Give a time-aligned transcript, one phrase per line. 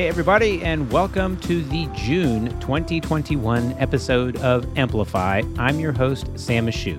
[0.00, 5.42] Hey, everybody, and welcome to the June 2021 episode of Amplify.
[5.58, 6.98] I'm your host, Sam Ashoo.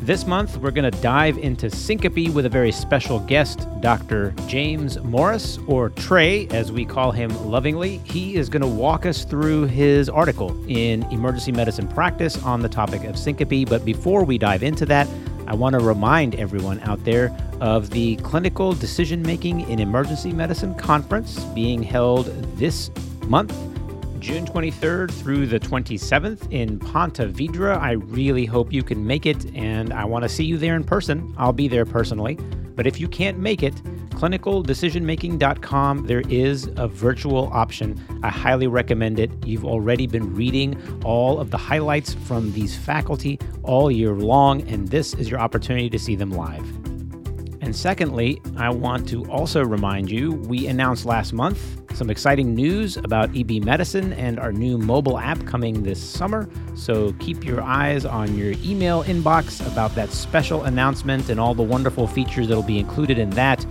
[0.00, 4.34] This month, we're going to dive into syncope with a very special guest, Dr.
[4.46, 7.98] James Morris, or Trey, as we call him lovingly.
[7.98, 12.68] He is going to walk us through his article in Emergency Medicine Practice on the
[12.70, 13.68] topic of syncope.
[13.68, 15.06] But before we dive into that,
[15.52, 20.74] I want to remind everyone out there of the Clinical Decision Making in Emergency Medicine
[20.74, 22.24] Conference being held
[22.56, 22.90] this
[23.26, 23.52] month,
[24.18, 27.76] June 23rd through the 27th in Ponte Vedra.
[27.76, 30.84] I really hope you can make it, and I want to see you there in
[30.84, 31.34] person.
[31.36, 32.38] I'll be there personally.
[32.74, 33.74] But if you can't make it,
[34.10, 38.00] clinicaldecisionmaking.com, there is a virtual option.
[38.22, 39.30] I highly recommend it.
[39.44, 44.88] You've already been reading all of the highlights from these faculty all year long, and
[44.88, 46.81] this is your opportunity to see them live.
[47.62, 52.96] And secondly, I want to also remind you we announced last month some exciting news
[52.96, 56.48] about EB Medicine and our new mobile app coming this summer.
[56.74, 61.62] So keep your eyes on your email inbox about that special announcement and all the
[61.62, 63.64] wonderful features that'll be included in that.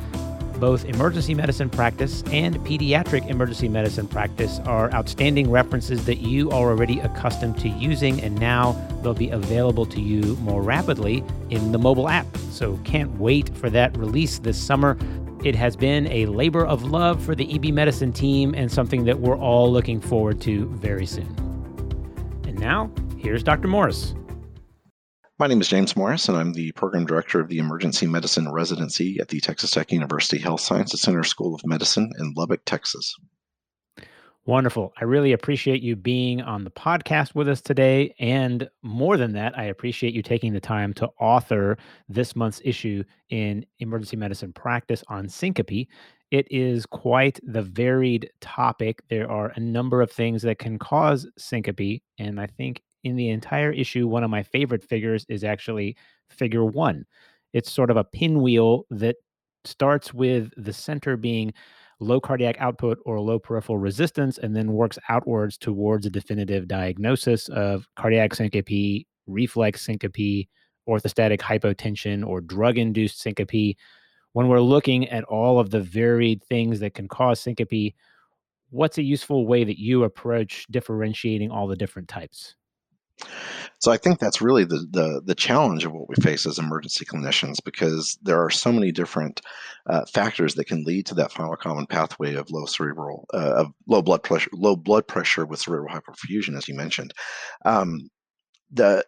[0.61, 6.69] Both emergency medicine practice and pediatric emergency medicine practice are outstanding references that you are
[6.69, 11.79] already accustomed to using, and now they'll be available to you more rapidly in the
[11.79, 12.27] mobile app.
[12.51, 14.99] So, can't wait for that release this summer.
[15.43, 19.19] It has been a labor of love for the EB Medicine team and something that
[19.19, 21.35] we're all looking forward to very soon.
[22.43, 23.67] And now, here's Dr.
[23.67, 24.13] Morris.
[25.41, 29.17] My name is James Morris, and I'm the Program Director of the Emergency Medicine Residency
[29.19, 33.15] at the Texas Tech University Health Sciences Center School of Medicine in Lubbock, Texas.
[34.45, 34.93] Wonderful.
[35.01, 38.13] I really appreciate you being on the podcast with us today.
[38.19, 41.75] And more than that, I appreciate you taking the time to author
[42.07, 45.87] this month's issue in Emergency Medicine Practice on syncope.
[46.29, 49.01] It is quite the varied topic.
[49.09, 52.03] There are a number of things that can cause syncope.
[52.19, 55.97] And I think in the entire issue, one of my favorite figures is actually
[56.29, 57.05] figure one.
[57.53, 59.17] It's sort of a pinwheel that
[59.65, 61.53] starts with the center being
[61.99, 67.47] low cardiac output or low peripheral resistance and then works outwards towards a definitive diagnosis
[67.49, 70.47] of cardiac syncope, reflex syncope,
[70.89, 73.77] orthostatic hypotension, or drug induced syncope.
[74.33, 77.93] When we're looking at all of the varied things that can cause syncope,
[78.71, 82.55] what's a useful way that you approach differentiating all the different types?
[83.79, 87.03] So I think that's really the, the, the challenge of what we face as emergency
[87.03, 89.41] clinicians because there are so many different
[89.89, 93.73] uh, factors that can lead to that final common pathway of low cerebral uh, of
[93.87, 97.13] low blood pressure low blood pressure with cerebral hypoperfusion, as you mentioned.
[97.65, 98.09] Um,
[98.71, 99.03] the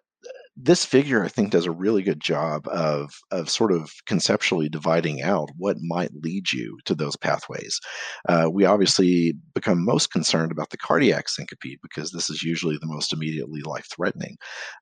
[0.55, 5.21] this figure, I think, does a really good job of of sort of conceptually dividing
[5.21, 7.79] out what might lead you to those pathways.
[8.29, 12.87] Uh, we obviously become most concerned about the cardiac syncope because this is usually the
[12.87, 14.37] most immediately life threatening.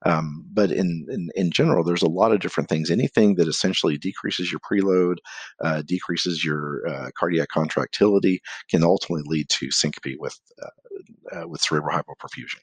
[0.05, 2.91] Um, but in, in, in general, there's a lot of different things.
[2.91, 5.15] Anything that essentially decreases your preload,
[5.61, 11.61] uh, decreases your uh, cardiac contractility, can ultimately lead to syncope with uh, uh, with
[11.61, 12.59] cerebral hypoperfusion.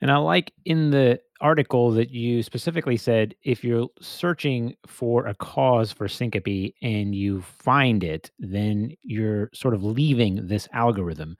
[0.00, 5.34] And I like in the article that you specifically said if you're searching for a
[5.34, 11.36] cause for syncope and you find it, then you're sort of leaving this algorithm.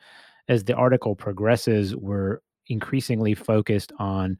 [0.49, 4.39] As the article progresses, we're increasingly focused on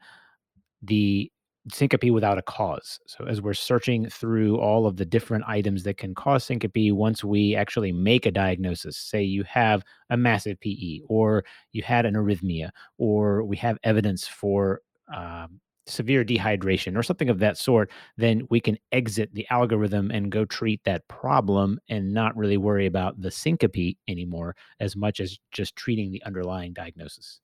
[0.81, 1.31] the
[1.71, 2.99] syncope without a cause.
[3.05, 7.23] So as we're searching through all of the different items that can cause syncope, once
[7.23, 12.15] we actually make a diagnosis, say you have a massive PE, or you had an
[12.15, 14.81] arrhythmia, or we have evidence for
[15.13, 20.31] um, severe dehydration or something of that sort, then we can exit the algorithm and
[20.31, 25.37] go treat that problem and not really worry about the syncope anymore as much as
[25.51, 27.39] just treating the underlying diagnosis.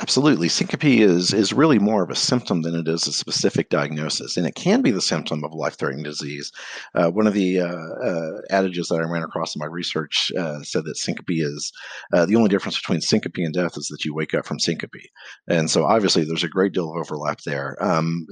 [0.00, 0.48] Absolutely.
[0.48, 4.46] Syncope is is really more of a symptom than it is a specific diagnosis, and
[4.46, 6.52] it can be the symptom of life-threatening disease.
[6.94, 10.60] Uh, one of the uh, uh, adages that I ran across in my research uh,
[10.62, 11.72] said that syncope is
[12.12, 14.90] uh, the only difference between syncope and death is that you wake up from syncope,
[15.48, 17.82] and so obviously there's a great deal of overlap there.
[17.82, 18.26] Um,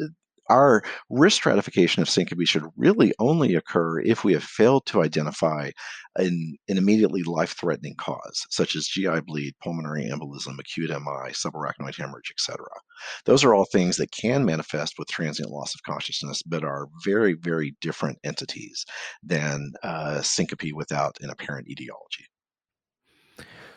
[0.48, 5.70] our risk stratification of syncope should really only occur if we have failed to identify
[6.16, 11.96] an, an immediately life threatening cause, such as GI bleed, pulmonary embolism, acute MI, subarachnoid
[11.96, 12.64] hemorrhage, etc.
[13.24, 17.34] Those are all things that can manifest with transient loss of consciousness, but are very,
[17.34, 18.84] very different entities
[19.22, 22.26] than uh, syncope without an apparent etiology.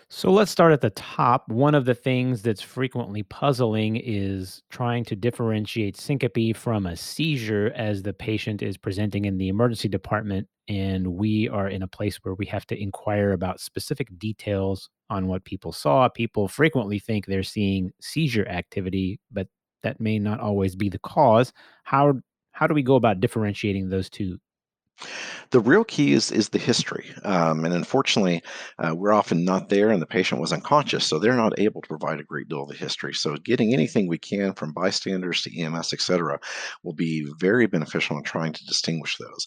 [0.09, 1.49] So let's start at the top.
[1.49, 7.73] One of the things that's frequently puzzling is trying to differentiate syncope from a seizure
[7.75, 10.47] as the patient is presenting in the emergency department.
[10.69, 15.27] And we are in a place where we have to inquire about specific details on
[15.27, 16.07] what people saw.
[16.07, 19.47] People frequently think they're seeing seizure activity, but
[19.83, 21.51] that may not always be the cause.
[21.83, 22.13] How,
[22.53, 24.39] how do we go about differentiating those two
[25.51, 28.41] The real key is is the history, um, and unfortunately,
[28.79, 31.87] uh, we're often not there, and the patient was unconscious, so they're not able to
[31.87, 33.13] provide a great deal of the history.
[33.13, 36.39] So, getting anything we can from bystanders to EMS, et cetera,
[36.83, 39.45] will be very beneficial in trying to distinguish those.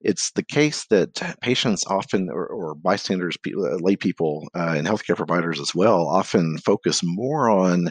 [0.00, 4.86] It's the case that patients often, or, or bystanders, people, uh, lay people, uh, and
[4.86, 7.90] healthcare providers as well, often focus more on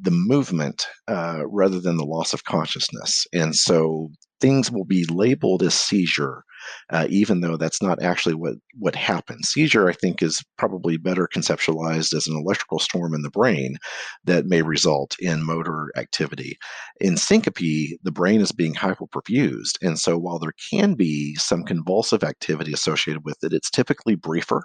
[0.00, 3.26] the movement uh, rather than the loss of consciousness.
[3.32, 4.10] And so
[4.40, 6.44] things will be labeled as seizure,
[6.90, 9.44] uh, even though that's not actually what, what happened.
[9.44, 13.76] Seizure, I think, is probably better conceptualized as an electrical storm in the brain
[14.24, 16.56] that may result in motor activity.
[17.00, 19.78] In syncope, the brain is being hypoperfused.
[19.82, 24.64] And so while there can be some convulsive activity associated with it, it's typically briefer.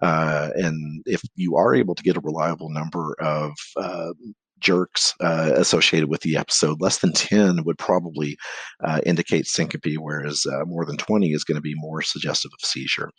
[0.00, 4.12] Uh, and if you are able to get a reliable number of uh,
[4.60, 6.80] jerks uh, associated with the episode.
[6.80, 8.36] Less than 10 would probably
[8.84, 12.66] uh, indicate syncope, whereas uh, more than 20 is going to be more suggestive of
[12.66, 13.10] seizure.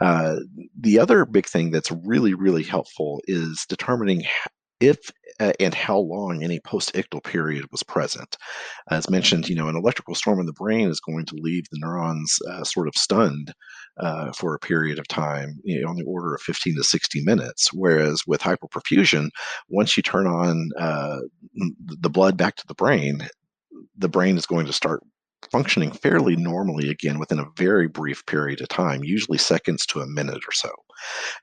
[0.00, 0.36] Uh,
[0.78, 4.24] the other big thing that's really, really helpful is determining
[4.80, 8.36] if and how long any post-ictal period was present.
[8.90, 11.78] As mentioned, you know, an electrical storm in the brain is going to leave the
[11.80, 13.52] neurons uh, sort of stunned
[13.98, 17.22] uh, for a period of time, you know, on the order of 15 to 60
[17.24, 17.72] minutes.
[17.72, 19.30] Whereas with hypoperfusion,
[19.68, 21.18] once you turn on uh,
[22.00, 23.28] the blood back to the brain,
[23.96, 25.02] the brain is going to start
[25.50, 30.06] functioning fairly normally again within a very brief period of time, usually seconds to a
[30.06, 30.70] minute or so.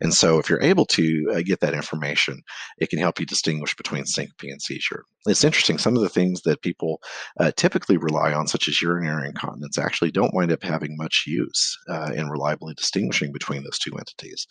[0.02, 2.42] And so, if you're able to uh, get that information,
[2.78, 5.06] it can help you distinguish between syncope and seizure.
[5.28, 7.02] It's interesting, some of the things that people
[7.40, 11.78] uh, typically rely on, such as urinary incontinence, actually don't wind up having much use
[11.90, 14.46] uh, in reliably distinguishing between those two entities.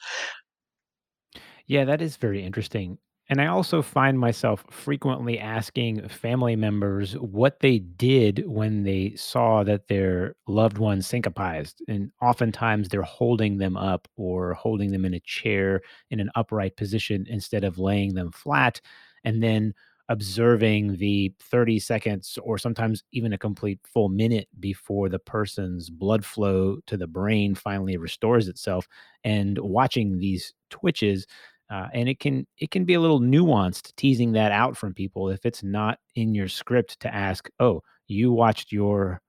[1.67, 2.99] Yeah, that is very interesting.
[3.31, 9.65] And I also find myself frequently asking family members what they did when they saw
[9.65, 11.81] that their loved one syncopized.
[11.89, 15.81] And oftentimes they're holding them up or holding them in a chair
[16.11, 18.81] in an upright position instead of laying them flat.
[19.25, 19.73] And then
[20.11, 26.23] observing the 30 seconds or sometimes even a complete full minute before the person's blood
[26.27, 28.87] flow to the brain finally restores itself
[29.25, 31.27] and watching these twitches
[31.75, 35.29] uh, and it can it can be a little nuanced teasing that out from people
[35.29, 39.21] if it's not in your script to ask oh you watched your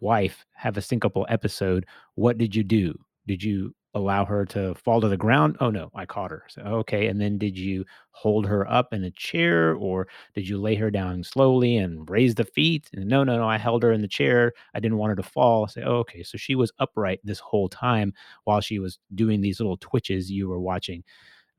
[0.00, 1.86] wife have a syncopal episode.
[2.16, 2.98] What did you do?
[3.28, 5.56] Did you allow her to fall to the ground?
[5.60, 6.42] Oh no i caught her.
[6.48, 10.58] So okay and then did you hold her up in a chair or did you
[10.58, 12.90] lay her down slowly and raise the feet?
[12.94, 14.54] And no no no i held her in the chair.
[14.74, 15.68] I didn't want her to fall.
[15.68, 16.24] Say oh, okay.
[16.24, 18.12] So she was upright this whole time
[18.42, 21.04] while she was doing these little twitches you were watching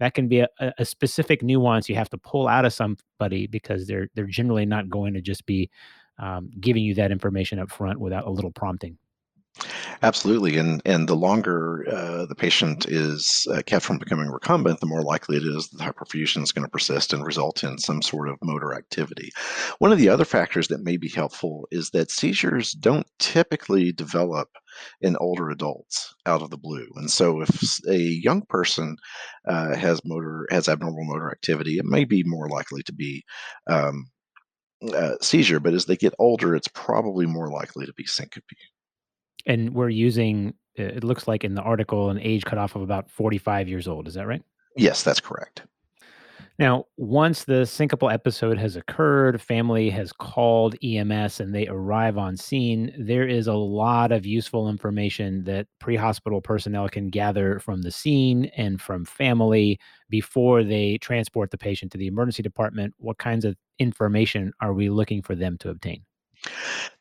[0.03, 3.87] that can be a, a specific nuance you have to pull out of somebody because
[3.87, 5.69] they're they're generally not going to just be
[6.19, 8.97] um, giving you that information up front without a little prompting.
[10.01, 14.85] Absolutely, and and the longer uh, the patient is uh, kept from becoming recumbent, the
[14.87, 18.29] more likely it is that hypoperfusion is going to persist and result in some sort
[18.29, 19.31] of motor activity.
[19.77, 24.49] One of the other factors that may be helpful is that seizures don't typically develop
[25.01, 28.97] in older adults out of the blue, and so if a young person
[29.47, 33.23] uh, has motor has abnormal motor activity, it may be more likely to be.
[33.69, 34.07] Um,
[35.21, 38.43] seizure, but as they get older, it's probably more likely to be syncope.
[39.45, 43.09] And we're using, uh, it looks like in the article, an age cutoff of about
[43.09, 44.07] 45 years old.
[44.07, 44.43] Is that right?
[44.75, 45.63] Yes, that's correct.
[46.59, 52.37] Now, once the syncopal episode has occurred, family has called EMS and they arrive on
[52.37, 57.81] scene, there is a lot of useful information that pre hospital personnel can gather from
[57.81, 62.93] the scene and from family before they transport the patient to the emergency department.
[62.97, 66.03] What kinds of information are we looking for them to obtain?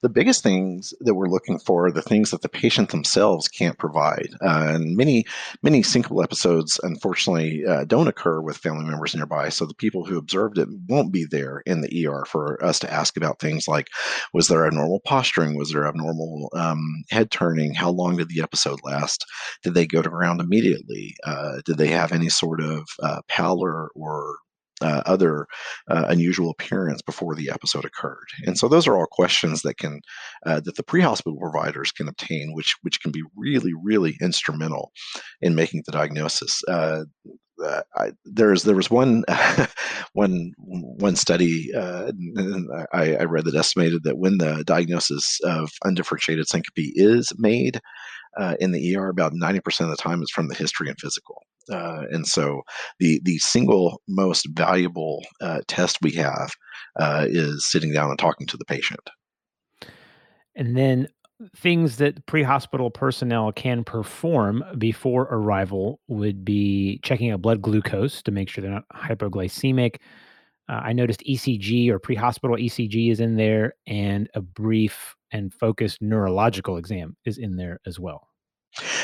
[0.03, 3.79] The biggest things that we're looking for are the things that the patient themselves can't
[3.79, 4.31] provide.
[4.41, 5.25] Uh, and many,
[5.63, 9.49] many syncopal episodes, unfortunately, uh, don't occur with family members nearby.
[9.49, 12.93] So the people who observed it won't be there in the ER for us to
[12.93, 13.89] ask about things like
[14.33, 15.57] was there abnormal posturing?
[15.57, 17.75] Was there abnormal um, head turning?
[17.75, 19.25] How long did the episode last?
[19.63, 21.15] Did they go to ground immediately?
[21.25, 24.39] Uh, did they have any sort of uh, pallor or
[24.83, 25.47] uh, other
[25.89, 28.27] uh, unusual appearance before the episode occurred.
[28.47, 30.01] And so those are all questions that can
[30.47, 34.93] uh, that the pre-hospital providers can obtain, which which can be really really instrumental
[35.41, 36.63] in making the diagnosis.
[36.69, 37.05] Uh,
[37.65, 39.25] uh, I, there's there was one
[40.15, 42.11] one one study uh,
[42.93, 47.81] I, I, read that estimated that when the diagnosis of undifferentiated syncope is made
[48.39, 51.43] uh, in the ER, about 90% of the time is from the history and physical.
[51.71, 52.63] Uh, and so
[52.99, 56.51] the the single most valuable uh, test we have
[56.99, 59.11] uh, is sitting down and talking to the patient.
[60.55, 61.09] And then
[61.57, 68.31] things that pre-hospital personnel can perform before arrival would be checking a blood glucose to
[68.31, 69.97] make sure they're not hypoglycemic.
[70.69, 76.01] Uh, I noticed ECG or pre-hospital ECG is in there, and a brief and focused
[76.01, 78.29] neurological exam is in there as well.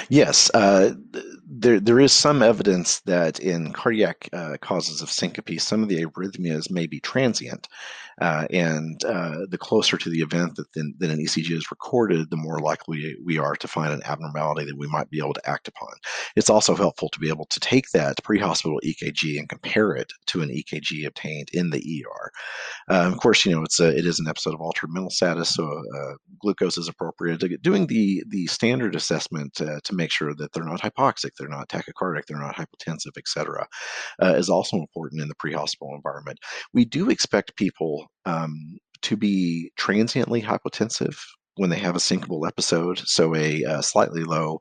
[0.08, 0.94] Yes, uh,
[1.46, 6.04] there there is some evidence that in cardiac uh, causes of syncope, some of the
[6.04, 7.68] arrhythmias may be transient,
[8.20, 12.36] uh, and uh, the closer to the event that, then, an ECG is recorded, the
[12.36, 15.68] more likely we are to find an abnormality that we might be able to act
[15.68, 15.88] upon.
[16.36, 20.42] It's also helpful to be able to take that pre-hospital EKG and compare it to
[20.42, 22.30] an EKG obtained in the ER.
[22.90, 25.54] Uh, of course, you know it's a, it is an episode of altered mental status,
[25.54, 27.42] so uh, glucose is appropriate.
[27.62, 31.68] Doing the the standard assessment uh, to make sure that they're not hypoxic, they're not
[31.68, 33.66] tachycardic, they're not hypotensive, etc.,
[34.22, 36.38] uh, is also important in the pre-hospital environment.
[36.72, 41.18] We do expect people um, to be transiently hypotensive
[41.56, 43.00] when they have a syncopal episode.
[43.00, 44.60] So, a, a slightly low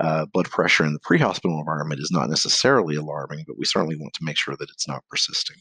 [0.00, 3.96] uh, blood pressure in the pre hospital environment is not necessarily alarming, but we certainly
[3.96, 5.56] want to make sure that it's not persisting.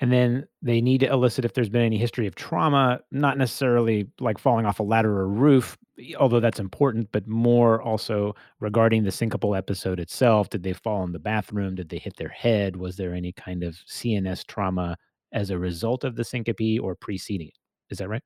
[0.00, 4.08] And then they need to elicit if there's been any history of trauma, not necessarily
[4.18, 5.78] like falling off a ladder or roof,
[6.18, 10.50] although that's important, but more also regarding the syncopal episode itself.
[10.50, 11.76] Did they fall in the bathroom?
[11.76, 12.74] Did they hit their head?
[12.76, 14.96] Was there any kind of CNS trauma
[15.32, 17.58] as a result of the syncope or preceding it.
[17.90, 18.22] Is that right?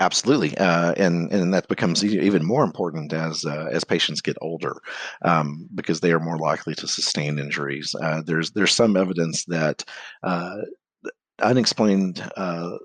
[0.00, 4.74] Absolutely, uh, and and that becomes even more important as uh, as patients get older,
[5.24, 7.94] um, because they are more likely to sustain injuries.
[8.02, 9.84] Uh, there's there's some evidence that
[10.24, 10.56] uh,
[11.40, 12.76] unexplained uh,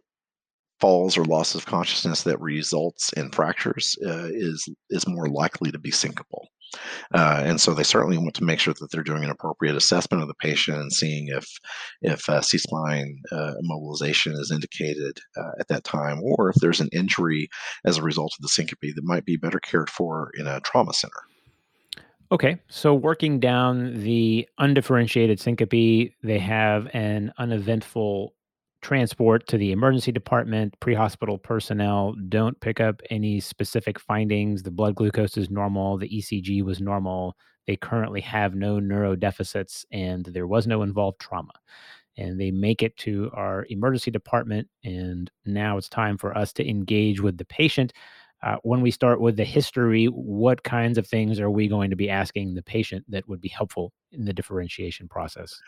[0.80, 5.80] falls or loss of consciousness that results in fractures uh, is is more likely to
[5.80, 6.46] be syncopal.
[7.14, 10.22] Uh, and so they certainly want to make sure that they're doing an appropriate assessment
[10.22, 11.48] of the patient and seeing if
[12.02, 16.90] if uh, C-spine uh, immobilization is indicated uh, at that time, or if there's an
[16.94, 17.50] injury
[17.86, 20.94] as a result of the syncope that might be better cared for in a trauma
[20.94, 21.22] center.
[22.32, 28.36] Okay, so working down the undifferentiated syncope, they have an uneventful
[28.82, 30.76] transport to the emergency department.
[30.80, 34.64] Pre hospital personnel don't pick up any specific findings.
[34.64, 37.36] The blood glucose is normal, the ECG was normal.
[37.68, 41.54] They currently have no neuro deficits, and there was no involved trauma.
[42.18, 46.68] And they make it to our emergency department, and now it's time for us to
[46.68, 47.94] engage with the patient.
[48.42, 51.96] Uh, when we start with the history, what kinds of things are we going to
[51.96, 55.60] be asking the patient that would be helpful in the differentiation process?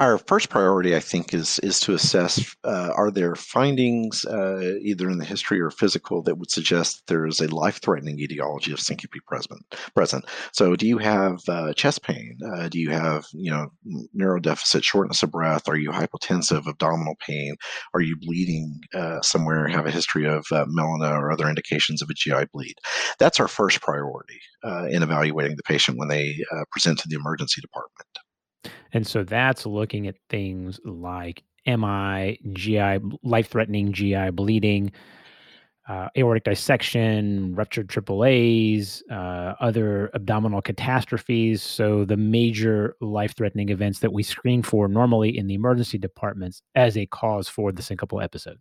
[0.00, 5.08] Our first priority, I think, is is to assess: uh, are there findings, uh, either
[5.10, 9.24] in the history or physical, that would suggest there is a life-threatening etiology of syncope
[9.26, 9.60] present?
[9.94, 10.24] Present.
[10.52, 12.38] So, do you have uh, chest pain?
[12.44, 13.70] Uh, do you have, you know,
[14.16, 15.68] neurodeficit, shortness of breath?
[15.68, 17.56] Are you hypotensive, abdominal pain?
[17.94, 19.68] Are you bleeding uh, somewhere?
[19.68, 22.74] Have a history of uh, melena or other indications of a GI bleed?
[23.18, 24.40] That's our first priority
[24.90, 26.38] in evaluating the patient when they
[26.70, 28.08] present to the emergency department.
[28.92, 34.92] And so that's looking at things like MI, GI, life threatening GI bleeding,
[35.88, 41.62] uh, aortic dissection, ruptured AAAs, uh, other abdominal catastrophes.
[41.62, 46.62] So, the major life threatening events that we screen for normally in the emergency departments
[46.74, 48.58] as a cause for the syncopal episode.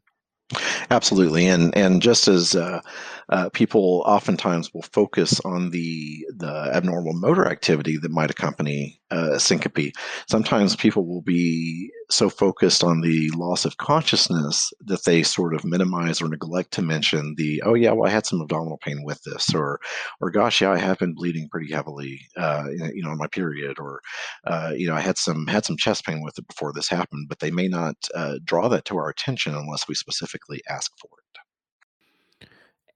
[0.89, 2.81] Absolutely, and and just as uh,
[3.29, 9.37] uh, people oftentimes will focus on the the abnormal motor activity that might accompany uh,
[9.37, 9.93] syncope,
[10.27, 15.63] sometimes people will be so focused on the loss of consciousness that they sort of
[15.63, 19.21] minimize or neglect to mention the oh yeah well I had some abdominal pain with
[19.23, 19.79] this or
[20.19, 23.79] or gosh yeah I have been bleeding pretty heavily uh, you know in my period
[23.79, 24.01] or
[24.45, 27.27] uh, you know I had some had some chest pain with it before this happened,
[27.29, 31.09] but they may not uh, draw that to our attention unless we specifically ask for
[31.17, 32.49] it.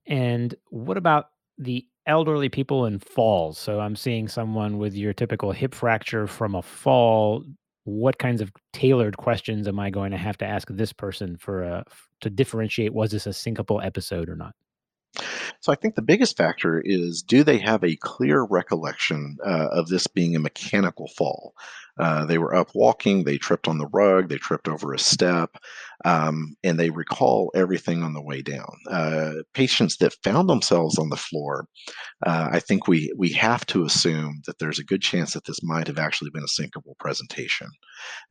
[0.07, 3.57] And what about the elderly people and falls?
[3.57, 7.43] So I'm seeing someone with your typical hip fracture from a fall.
[7.85, 11.63] What kinds of tailored questions am I going to have to ask this person for
[11.63, 11.85] a
[12.21, 14.53] to differentiate was this a syncopal episode or not?
[15.61, 19.87] So I think the biggest factor is do they have a clear recollection uh, of
[19.87, 21.53] this being a mechanical fall?
[21.99, 25.57] Uh, they were up walking, they tripped on the rug, they tripped over a step,
[26.03, 28.69] um, and they recall everything on the way down.
[28.89, 31.67] Uh, patients that found themselves on the floor,
[32.25, 35.63] uh, I think we we have to assume that there's a good chance that this
[35.63, 37.67] might have actually been a syncopal presentation.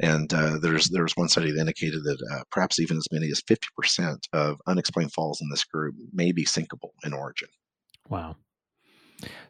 [0.00, 3.40] And uh, there's there's one study that indicated that uh, perhaps even as many as
[3.42, 7.48] 50% of unexplained falls in this group may be syncopal in origin.
[8.08, 8.36] Wow.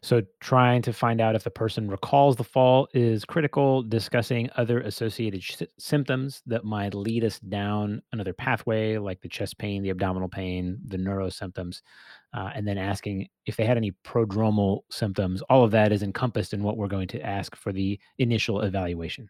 [0.01, 3.83] So, trying to find out if the person recalls the fall is critical.
[3.83, 9.57] Discussing other associated sh- symptoms that might lead us down another pathway, like the chest
[9.57, 11.81] pain, the abdominal pain, the neuro symptoms,
[12.33, 15.41] uh, and then asking if they had any prodromal symptoms.
[15.49, 19.29] All of that is encompassed in what we're going to ask for the initial evaluation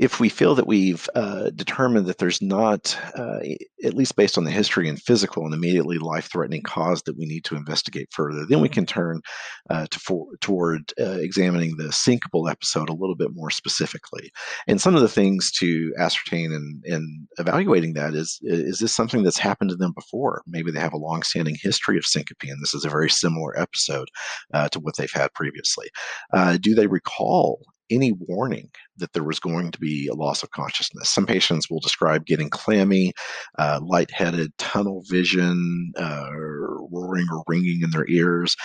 [0.00, 3.40] if we feel that we've uh, determined that there's not, uh,
[3.84, 7.44] at least based on the history and physical and immediately life-threatening cause that we need
[7.44, 9.20] to investigate further, then we can turn
[9.68, 14.32] uh, to for, toward uh, examining the syncopal episode a little bit more specifically.
[14.66, 19.22] And some of the things to ascertain and, and evaluating that is is this something
[19.22, 20.42] that's happened to them before?
[20.46, 24.08] Maybe they have a long-standing history of syncope, and this is a very similar episode
[24.54, 25.88] uh, to what they've had previously.
[26.32, 30.50] Uh, do they recall any warning that there was going to be a loss of
[30.50, 31.08] consciousness.
[31.08, 33.12] Some patients will describe getting clammy,
[33.58, 38.56] uh, lightheaded, tunnel vision, uh, roaring or ringing in their ears.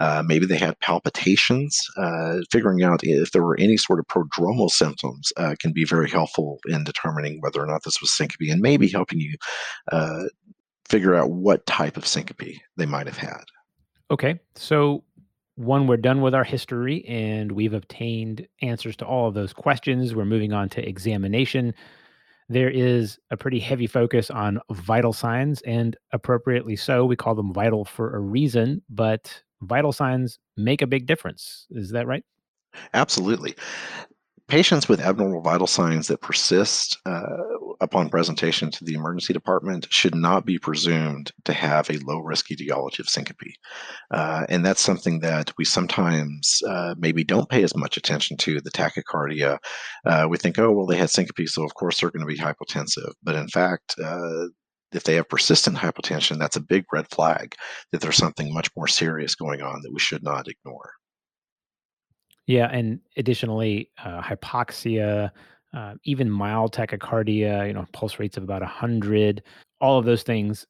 [0.00, 1.80] Uh, maybe they had palpitations.
[1.96, 6.10] Uh, figuring out if there were any sort of prodromal symptoms uh, can be very
[6.10, 9.34] helpful in determining whether or not this was syncope and maybe helping you
[9.92, 10.24] uh,
[10.88, 13.44] figure out what type of syncope they might have had.
[14.10, 14.38] Okay.
[14.54, 15.02] So
[15.56, 20.14] one, we're done with our history and we've obtained answers to all of those questions.
[20.14, 21.74] We're moving on to examination.
[22.48, 27.06] There is a pretty heavy focus on vital signs, and appropriately so.
[27.06, 31.66] We call them vital for a reason, but vital signs make a big difference.
[31.70, 32.22] Is that right?
[32.92, 33.54] Absolutely.
[34.46, 37.22] Patients with abnormal vital signs that persist uh,
[37.80, 42.50] upon presentation to the emergency department should not be presumed to have a low risk
[42.50, 43.54] etiology of syncope.
[44.10, 48.60] Uh, and that's something that we sometimes uh, maybe don't pay as much attention to
[48.60, 49.58] the tachycardia.
[50.04, 52.38] Uh, we think, oh, well, they had syncope, so of course they're going to be
[52.38, 53.12] hypotensive.
[53.22, 54.46] But in fact, uh,
[54.92, 57.54] if they have persistent hypotension, that's a big red flag
[57.90, 60.92] that there's something much more serious going on that we should not ignore.
[62.46, 65.30] Yeah, and additionally, uh, hypoxia,
[65.74, 69.42] uh, even mild tachycardia, you know, pulse rates of about 100,
[69.80, 70.66] all of those things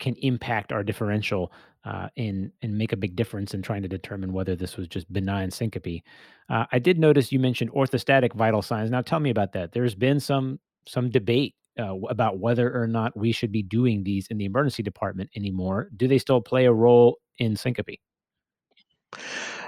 [0.00, 1.52] can impact our differential
[1.84, 5.12] uh, and and make a big difference in trying to determine whether this was just
[5.12, 6.02] benign syncope.
[6.48, 8.90] Uh, I did notice you mentioned orthostatic vital signs.
[8.90, 9.72] Now, tell me about that.
[9.72, 14.26] There's been some some debate uh, about whether or not we should be doing these
[14.28, 15.88] in the emergency department anymore.
[15.96, 17.98] Do they still play a role in syncope?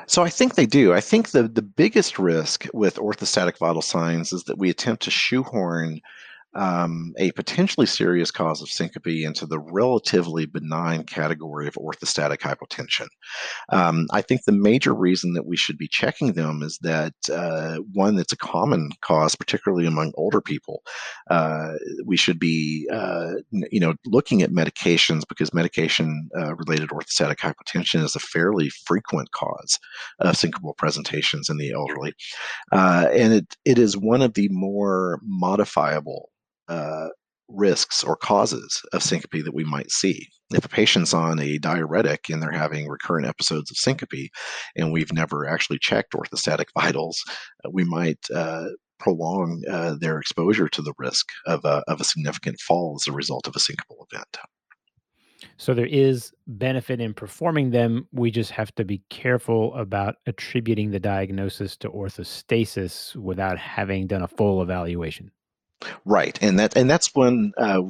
[0.07, 0.93] So I think they do.
[0.93, 5.11] I think the the biggest risk with orthostatic vital signs is that we attempt to
[5.11, 6.01] shoehorn
[6.57, 13.07] um, a potentially serious cause of syncope into the relatively benign category of orthostatic hypotension.
[13.69, 17.77] Um, I think the major reason that we should be checking them is that uh,
[17.93, 20.83] one, that's a common cause, particularly among older people.
[21.31, 21.73] Uh,
[22.05, 28.17] we should be, uh, you know, looking at medications because medication-related uh, orthostatic hypotension is
[28.17, 29.79] a fairly frequent cause
[30.21, 32.15] of syncopal presentations in the elderly,
[32.73, 36.31] uh, and it it is one of the more modifiable
[36.69, 37.09] uh,
[37.49, 40.27] risks or causes of syncope that we might see.
[40.53, 44.31] If a patient's on a diuretic and they're having recurrent episodes of syncope,
[44.77, 47.23] and we've never actually checked orthostatic vitals,
[47.65, 48.67] uh, we might uh,
[48.99, 53.13] prolong uh, their exposure to the risk of a, of a significant fall as a
[53.13, 54.39] result of a syncopal event.
[55.59, 58.09] So there is benefit in performing them.
[58.13, 64.23] We just have to be careful about attributing the diagnosis to orthostasis without having done
[64.23, 65.31] a full evaluation.
[66.05, 67.83] Right, and that and that's when uh,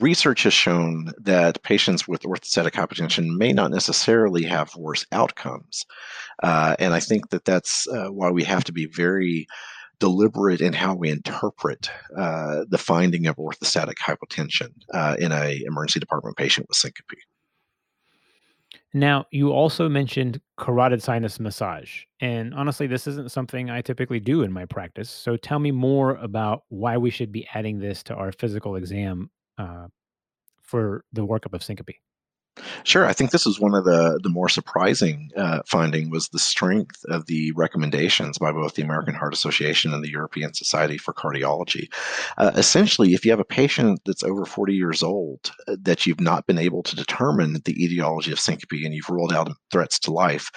[0.00, 5.84] research has shown that patients with orthostatic hypotension may not necessarily have worse outcomes,
[6.42, 9.46] uh, and I think that that's uh, why we have to be very
[10.00, 16.00] deliberate in how we interpret uh, the finding of orthostatic hypotension uh, in a emergency
[16.00, 17.18] department patient with syncope.
[18.94, 22.04] Now, you also mentioned carotid sinus massage.
[22.20, 25.08] And honestly, this isn't something I typically do in my practice.
[25.08, 29.30] So tell me more about why we should be adding this to our physical exam
[29.56, 29.86] uh,
[30.60, 31.96] for the workup of syncope.
[32.84, 36.38] Sure, I think this is one of the the more surprising uh, finding was the
[36.38, 41.14] strength of the recommendations by both the American Heart Association and the European Society for
[41.14, 41.90] Cardiology.
[42.36, 46.20] Uh, essentially, if you have a patient that's over 40 years old uh, that you've
[46.20, 50.12] not been able to determine the etiology of syncope and you've ruled out threats to
[50.12, 50.50] life,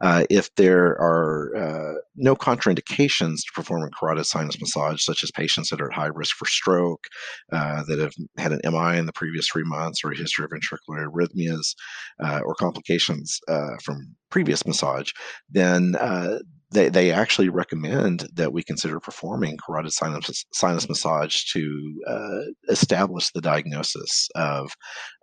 [0.00, 5.70] uh, if there are uh, no contraindications to performing carotid sinus massage, such as patients
[5.70, 7.06] that are at high risk for stroke,
[7.52, 10.50] uh, that have had an MI in the previous three months, or a history of
[10.50, 11.74] ventricular arrhythmias,
[12.22, 15.10] uh, or complications uh, from previous massage,
[15.50, 16.38] then uh,
[16.70, 23.30] they, they actually recommend that we consider performing carotid sinus, sinus massage to uh, establish
[23.32, 24.72] the diagnosis of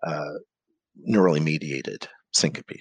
[0.05, 0.33] uh,
[1.09, 2.79] neurally mediated syncope.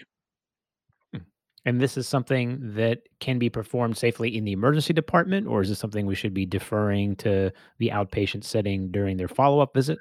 [1.12, 1.23] Hmm.
[1.64, 5.68] And this is something that can be performed safely in the emergency department, or is
[5.68, 9.99] this something we should be deferring to the outpatient setting during their follow up visit?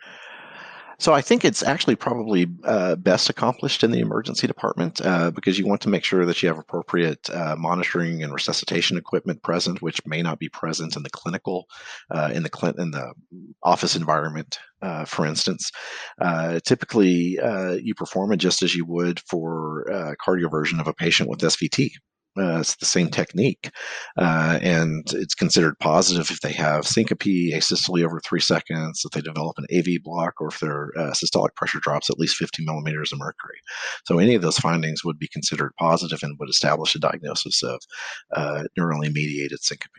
[1.02, 5.58] So I think it's actually probably uh, best accomplished in the emergency department uh, because
[5.58, 9.82] you want to make sure that you have appropriate uh, monitoring and resuscitation equipment present,
[9.82, 11.66] which may not be present in the clinical,
[12.12, 13.14] uh, in the cl- in the
[13.64, 14.60] office environment.
[14.84, 15.72] Uh, for instance,
[16.22, 17.40] uh, typically
[17.82, 21.94] you perform it just as you would for cardioversion of a patient with SVT.
[22.38, 23.70] Uh, it's the same technique,
[24.17, 29.20] uh, and it's considered positive if they have syncope, asystole over three seconds, if they
[29.20, 33.12] develop an AV block, or if their uh, systolic pressure drops at least 50 millimeters
[33.12, 33.58] of mercury.
[34.06, 37.82] So any of those findings would be considered positive and would establish a diagnosis of
[38.34, 39.91] uh, neurally mediated syncope.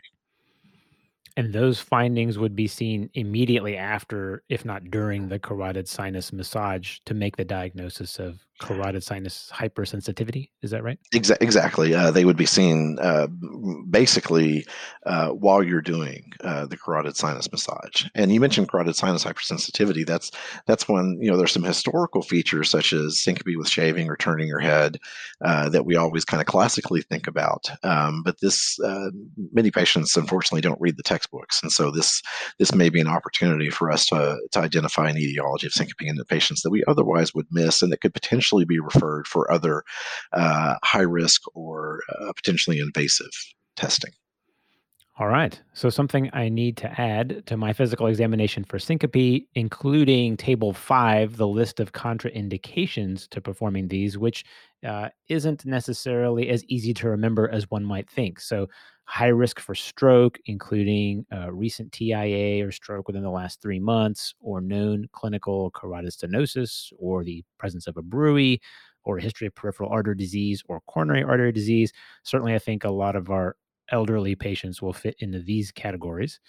[1.35, 6.99] And those findings would be seen immediately after, if not during the carotid sinus massage
[7.05, 10.49] to make the diagnosis of carotid sinus hypersensitivity.
[10.61, 10.99] Is that right?
[11.13, 11.93] Exa- exactly.
[11.93, 13.27] Uh, they would be seen uh,
[13.89, 14.65] basically
[15.05, 18.05] uh, while you're doing uh, the carotid sinus massage.
[18.15, 20.05] And you mentioned carotid sinus hypersensitivity.
[20.05, 20.31] That's
[20.65, 24.47] that's when you know there's some historical features such as syncope with shaving or turning
[24.47, 24.97] your head
[25.43, 27.69] uh, that we always kind of classically think about.
[27.83, 29.09] Um, but this uh,
[29.51, 32.21] many patients unfortunately don't read the textbooks, and so this
[32.59, 36.15] this may be an opportunity for us to to identify an etiology of syncope in
[36.15, 39.51] the patients that we otherwise would miss and that could potentially potentially be referred for
[39.51, 39.83] other
[40.33, 43.31] uh, high risk or uh, potentially invasive
[43.75, 44.11] testing.
[45.19, 45.61] All right.
[45.73, 51.37] So, something I need to add to my physical examination for syncope, including table five,
[51.37, 54.43] the list of contraindications to performing these, which
[54.83, 58.39] uh, isn't necessarily as easy to remember as one might think.
[58.39, 58.67] So,
[59.05, 64.33] high risk for stroke, including uh, recent TIA or stroke within the last three months,
[64.39, 68.59] or known clinical carotid stenosis, or the presence of a bruit,
[69.03, 71.91] or a history of peripheral artery disease or coronary artery disease.
[72.23, 73.55] Certainly, I think a lot of our
[73.91, 76.39] elderly patients will fit into these categories.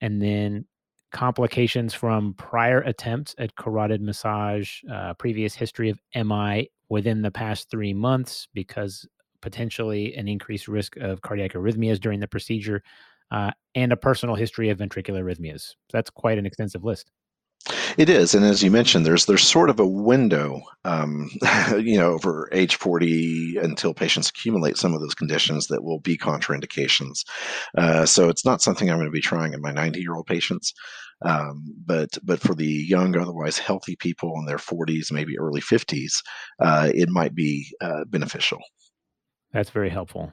[0.00, 0.66] And then
[1.12, 7.70] complications from prior attempts at carotid massage, uh, previous history of MI within the past
[7.70, 9.06] three months because
[9.44, 12.82] potentially an increased risk of cardiac arrhythmias during the procedure,
[13.30, 15.74] uh, and a personal history of ventricular arrhythmias.
[15.92, 17.10] That's quite an extensive list.
[17.96, 21.30] It is, and as you mentioned, there's there's sort of a window, um,
[21.78, 26.18] you know, over age 40 until patients accumulate some of those conditions that will be
[26.18, 27.24] contraindications.
[27.76, 30.26] Uh, so it's not something I'm going to be trying in my 90 year old
[30.26, 30.74] patients,
[31.24, 36.22] um, but but for the young, otherwise healthy people in their 40s, maybe early 50s,
[36.60, 38.60] uh, it might be uh, beneficial.
[39.54, 40.32] That's very helpful.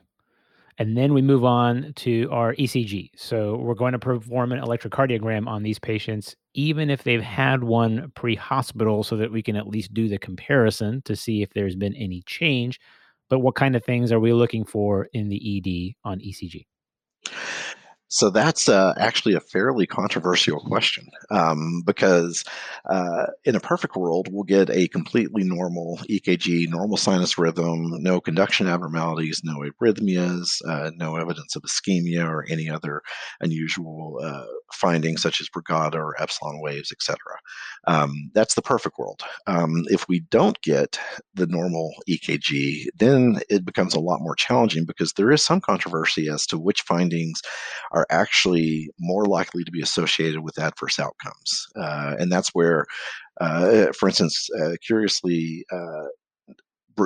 [0.80, 3.12] And then we move on to our ECG.
[3.16, 8.12] So we're going to perform an electrocardiogram on these patients, even if they've had one
[8.16, 11.76] pre hospital, so that we can at least do the comparison to see if there's
[11.76, 12.80] been any change.
[13.30, 16.66] But what kind of things are we looking for in the ED on ECG?
[18.14, 22.44] So that's uh, actually a fairly controversial question um, because
[22.90, 28.20] uh, in a perfect world, we'll get a completely normal EKG, normal sinus rhythm, no
[28.20, 33.02] conduction abnormalities, no arrhythmias, uh, no evidence of ischemia or any other
[33.40, 34.44] unusual uh,
[34.74, 37.18] findings such as Brugada or epsilon waves, etc.
[37.88, 39.22] Um, that's the perfect world.
[39.48, 41.00] Um, if we don't get
[41.34, 46.30] the normal EKG, then it becomes a lot more challenging because there is some controversy
[46.30, 47.42] as to which findings
[47.92, 51.68] are actually more likely to be associated with adverse outcomes.
[51.76, 52.86] Uh, and that's where,
[53.40, 56.06] uh, for instance, uh, curiously, uh,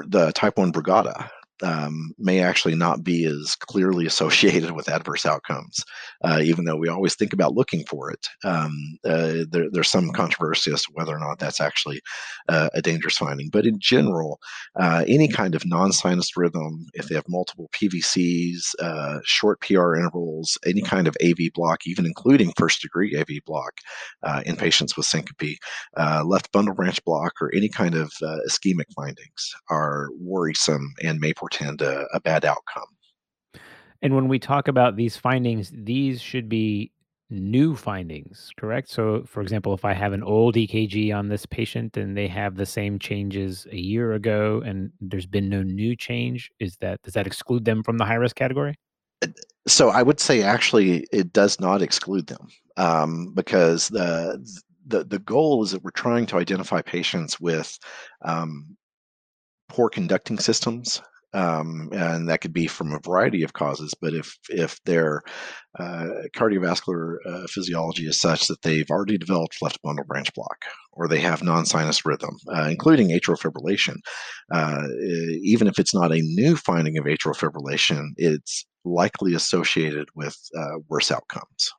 [0.08, 1.30] the type 1 Brugada
[1.64, 5.84] um, may actually not be as clearly associated with adverse outcomes,
[6.24, 8.28] uh, even though we always think about looking for it.
[8.44, 12.02] Um, uh, there, there's some controversy as to whether or not that's actually
[12.50, 13.50] uh, a dangerous finding.
[13.50, 14.40] But in general,
[14.80, 19.96] uh, any kind of non sinus rhythm, if they have multiple PVCs, uh, short PR
[19.96, 23.74] intervals, any kind of AV block, even including first degree AV block
[24.24, 25.58] uh, in patients with syncope,
[26.26, 28.12] left bundle branch block, or any kind of
[28.48, 32.88] ischemic findings are worrisome and may portend a, a bad outcome.
[34.02, 36.92] And when we talk about these findings, these should be
[37.30, 38.90] new findings, correct?
[38.90, 42.56] So, for example, if I have an old EKG on this patient and they have
[42.56, 47.14] the same changes a year ago and there's been no new change, is that does
[47.14, 48.76] that exclude them from the high risk category?
[49.68, 54.38] So, I would say actually it does not exclude them um, because the
[54.86, 57.80] the the goal is that we're trying to identify patients with
[58.24, 58.78] um,
[59.70, 61.02] poor conducting systems
[61.36, 63.94] um, and that could be from a variety of causes.
[64.00, 65.22] But if if their
[65.78, 71.08] uh, cardiovascular uh, physiology is such that they've already developed left bundle branch block, or
[71.08, 73.98] they have non-sinus rhythm, uh, including atrial fibrillation,
[74.54, 74.88] uh,
[75.44, 80.80] even if it's not a new finding of atrial fibrillation, it's likely associated with uh,
[80.88, 81.72] worse outcomes.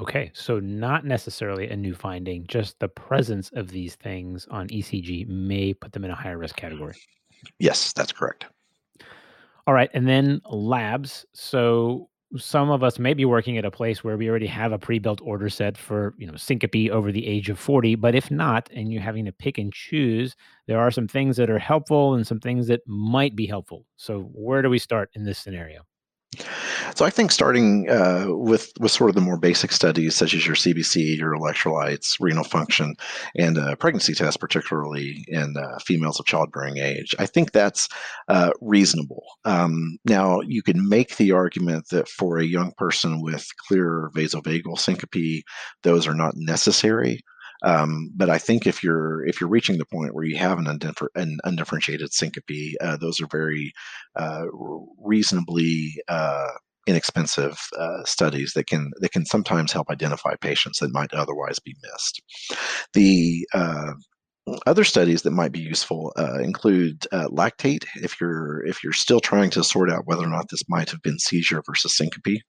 [0.00, 5.26] Okay, so not necessarily a new finding, just the presence of these things on ECG
[5.26, 6.94] may put them in a higher risk category.
[7.58, 8.46] Yes, that's correct.
[9.66, 11.26] All right, and then labs.
[11.34, 14.78] So some of us may be working at a place where we already have a
[14.78, 18.68] pre-built order set for you know syncope over the age of 40 but if not
[18.74, 22.26] and you're having to pick and choose there are some things that are helpful and
[22.26, 25.80] some things that might be helpful so where do we start in this scenario
[26.94, 30.46] so I think starting uh, with with sort of the more basic studies, such as
[30.46, 32.94] your CBC, your electrolytes, renal function,
[33.36, 37.88] and uh, pregnancy tests, particularly in uh, females of childbearing age, I think that's
[38.28, 39.24] uh, reasonable.
[39.44, 44.78] Um, now, you can make the argument that for a young person with clear vasovagal
[44.78, 45.42] syncope,
[45.82, 47.20] those are not necessary.
[47.62, 50.68] Um, but I think if you're if you're reaching the point where you have an,
[51.16, 53.72] an undifferentiated syncope, uh, those are very
[54.14, 54.44] uh,
[55.02, 56.46] reasonably uh,
[56.88, 61.76] inexpensive uh, studies that can that can sometimes help identify patients that might otherwise be
[61.82, 62.22] missed.
[62.94, 63.92] The uh,
[64.66, 67.84] other studies that might be useful uh, include uh, lactate.
[67.96, 71.02] If you're if you're still trying to sort out whether or not this might have
[71.02, 72.40] been seizure versus syncope,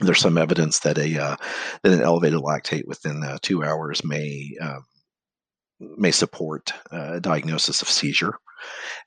[0.00, 1.36] there's some evidence that a uh,
[1.82, 4.84] that an elevated lactate within uh, two hours may um,
[5.80, 8.38] may support a diagnosis of seizure,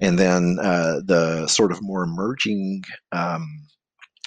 [0.01, 3.47] and then the sort of more emerging um,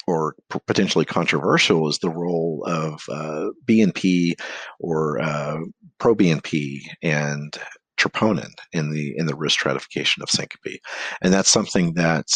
[0.06, 0.34] or
[0.66, 4.34] potentially controversial is the role of uh, BNP
[4.78, 5.58] or uh,
[5.98, 7.56] pro BNP and
[7.98, 10.80] troponin in the in the risk stratification of syncope,
[11.22, 12.26] and that's something that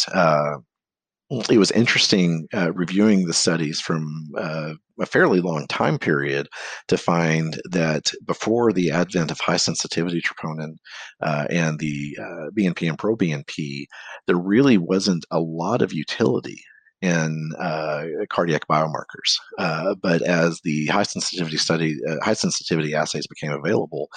[1.31, 6.47] it was interesting uh, reviewing the studies from uh, a fairly long time period
[6.87, 10.75] to find that before the advent of high sensitivity troponin
[11.21, 12.15] uh, and the
[12.55, 13.85] BNP uh, and pro BNP,
[14.27, 16.61] there really wasn't a lot of utility
[17.05, 19.37] in uh, cardiac biomarkers.
[19.57, 24.09] Uh, but as the high sensitivity study, uh, high sensitivity assays became available,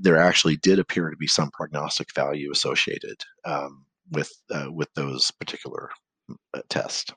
[0.00, 4.32] there actually did appear to be some prognostic value associated um, with
[4.70, 5.90] with those particular
[6.68, 7.12] tests.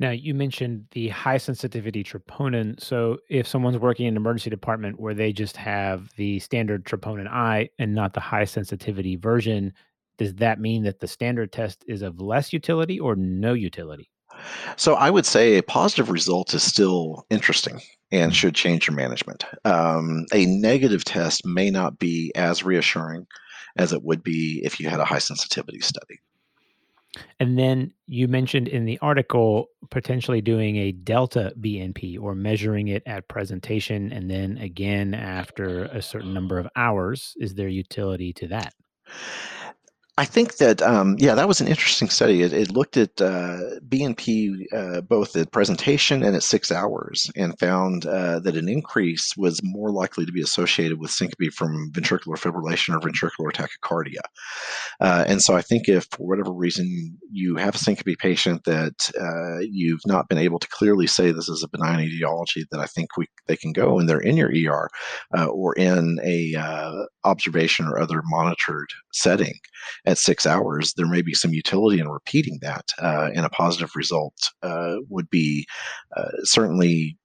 [0.00, 2.80] Now, you mentioned the high sensitivity troponin.
[2.80, 7.26] So, if someone's working in an emergency department where they just have the standard troponin
[7.26, 9.72] I and not the high sensitivity version,
[10.16, 14.10] does that mean that the standard test is of less utility or no utility?
[14.76, 18.36] So, I would say a positive result is still interesting and mm-hmm.
[18.36, 19.44] should change your management.
[19.64, 23.26] Um, a negative test may not be as reassuring
[23.76, 26.20] as it would be if you had a high sensitivity study.
[27.40, 33.02] And then you mentioned in the article potentially doing a delta BNP or measuring it
[33.06, 37.34] at presentation and then again after a certain number of hours.
[37.38, 38.74] Is there utility to that?
[40.18, 42.42] I think that um, yeah, that was an interesting study.
[42.42, 47.56] It, it looked at uh, BNP uh, both at presentation and at six hours, and
[47.60, 52.36] found uh, that an increase was more likely to be associated with syncope from ventricular
[52.36, 54.18] fibrillation or ventricular tachycardia.
[55.00, 59.12] Uh, and so, I think if for whatever reason you have a syncope patient that
[59.20, 62.86] uh, you've not been able to clearly say this is a benign etiology, that I
[62.86, 64.88] think we they can go and they're in your ER
[65.46, 66.56] or in a
[67.22, 69.54] observation or other monitored setting
[70.08, 73.90] at six hours, there may be some utility in repeating that, uh, and a positive
[73.94, 75.66] result uh, would be
[76.16, 77.18] uh, certainly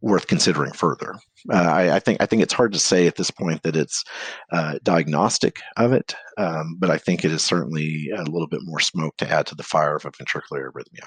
[0.00, 1.14] worth considering further.
[1.52, 4.04] Uh, I, I, think I think it's hard to say at this point that it's
[4.52, 8.80] uh, diagnostic of it, um, but I think it is certainly a little bit more
[8.80, 11.06] smoke to add to the fire of a ventricular arrhythmia.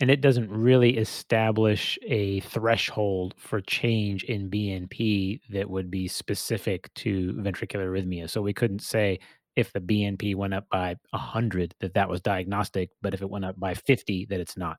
[0.00, 6.92] And it doesn't really establish a threshold for change in BNP that would be specific
[6.94, 8.30] to ventricular arrhythmia.
[8.30, 9.20] So we couldn't say
[9.56, 13.44] if the BNP went up by 100 that that was diagnostic, but if it went
[13.44, 14.78] up by 50 that it's not.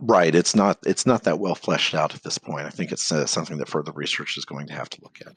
[0.00, 0.34] Right.
[0.34, 0.78] It's not.
[0.84, 2.66] It's not that well fleshed out at this point.
[2.66, 5.32] I think it's uh, something that further research is going to have to look at.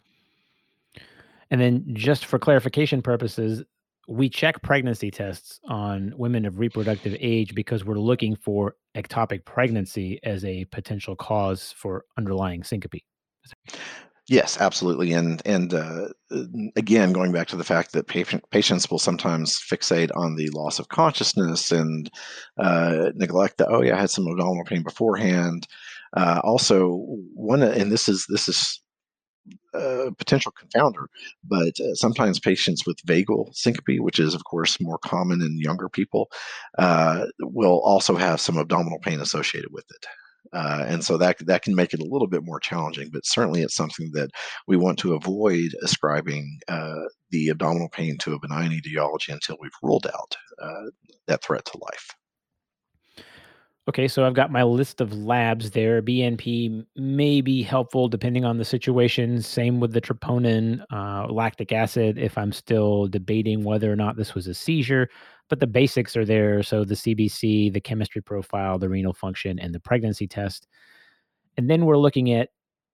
[1.50, 3.64] And then, just for clarification purposes,
[4.08, 10.20] we check pregnancy tests on women of reproductive age because we're looking for ectopic pregnancy
[10.24, 13.02] as a potential cause for underlying syncope.
[14.28, 15.12] Yes, absolutely.
[15.14, 16.08] And and uh,
[16.76, 20.80] again, going back to the fact that patient, patients will sometimes fixate on the loss
[20.80, 22.10] of consciousness and
[22.58, 23.68] uh, neglect that.
[23.70, 25.68] Oh yeah, I had some abdominal pain beforehand.
[26.16, 26.98] Uh, also,
[27.34, 28.82] one and this is this is
[29.74, 31.06] a potential confounder,
[31.46, 35.90] but uh, sometimes patients with vagal syncope, which is of course more common in younger
[35.90, 36.30] people,
[36.80, 40.06] uh, will also have some abdominal pain associated with it.
[40.54, 43.62] Uh, and so that that can make it a little bit more challenging, but certainly
[43.62, 44.30] it's something that
[44.68, 49.72] we want to avoid ascribing uh, the abdominal pain to a benign etiology until we've
[49.82, 50.90] ruled out uh,
[51.28, 52.10] that threat to life.
[53.90, 56.04] Okay, so I've got my list of labs there.
[56.04, 59.42] BNP may be helpful depending on the situation.
[59.42, 64.36] Same with the troponin, uh, lactic acid, if I'm still debating whether or not this
[64.36, 65.10] was a seizure.
[65.50, 66.62] But the basics are there.
[66.62, 70.68] So the CBC, the chemistry profile, the renal function, and the pregnancy test.
[71.58, 72.50] And then we're looking at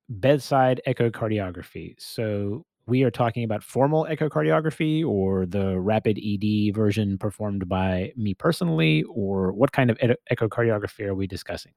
[0.10, 1.96] bedside echocardiography.
[2.00, 8.34] So we are talking about formal echocardiography or the rapid ED version performed by me
[8.34, 9.98] personally, or what kind of
[10.32, 11.74] echocardiography are we discussing?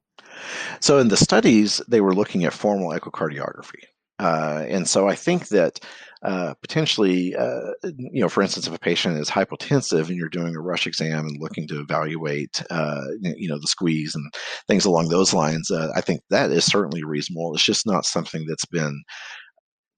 [0.81, 3.85] So, in the studies, they were looking at formal echocardiography.
[4.21, 5.81] Uh, and so I think that
[6.23, 10.55] uh, potentially, uh, you know, for instance, if a patient is hypotensive and you're doing
[10.55, 14.31] a rush exam and looking to evaluate, uh, you know, the squeeze and
[14.69, 17.55] things along those lines, uh, I think that is certainly reasonable.
[17.55, 19.03] It's just not something that's been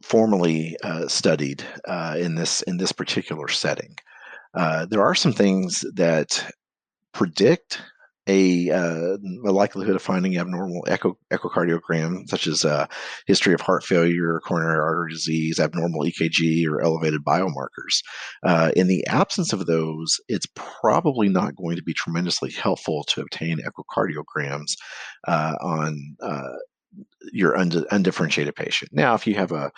[0.02, 3.96] formally uh, studied uh, in this in this particular setting.
[4.54, 6.52] Uh, there are some things that
[7.12, 7.80] predict
[8.28, 12.88] a, uh, a likelihood of finding abnormal echo, echocardiogram, such as a
[13.26, 18.02] history of heart failure, coronary artery disease, abnormal EKG, or elevated biomarkers.
[18.44, 23.20] Uh, in the absence of those, it's probably not going to be tremendously helpful to
[23.20, 24.76] obtain echocardiograms
[25.26, 26.16] uh, on
[27.32, 28.90] your und- undifferentiated patient.
[28.92, 29.70] Now, if you have a,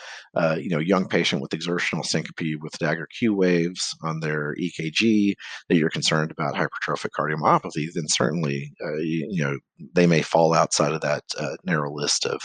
[0.56, 5.34] you know young patient with exertional syncope with Dagger Q waves on their EKG
[5.68, 9.58] that you're concerned about hypertrophic cardiomyopathy, then certainly uh, you, you, know
[9.94, 12.40] they may fall outside of that uh, narrow list of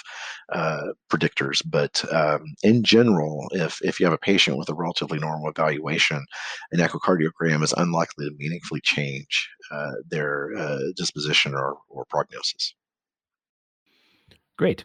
[0.52, 1.62] uh, predictors.
[1.66, 6.26] But um, in general, if if you have a patient with a relatively normal evaluation,
[6.72, 12.74] an echocardiogram is unlikely to meaningfully change uh, their uh, disposition or, or prognosis.
[14.60, 14.84] Great.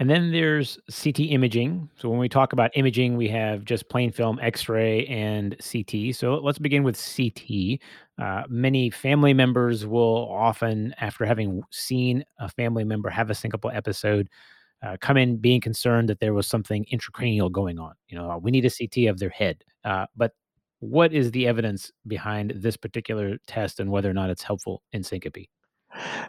[0.00, 1.88] And then there's CT imaging.
[1.96, 6.14] So when we talk about imaging, we have just plain film, X-ray, and CT.
[6.14, 7.80] So let's begin with CT.
[8.22, 13.74] Uh, many family members will often, after having seen a family member have a syncopal
[13.74, 14.28] episode,
[14.82, 17.94] uh, come in being concerned that there was something intracranial going on.
[18.08, 19.64] You know, we need a CT of their head.
[19.86, 20.32] Uh, but
[20.80, 25.02] what is the evidence behind this particular test and whether or not it's helpful in
[25.02, 25.48] syncope?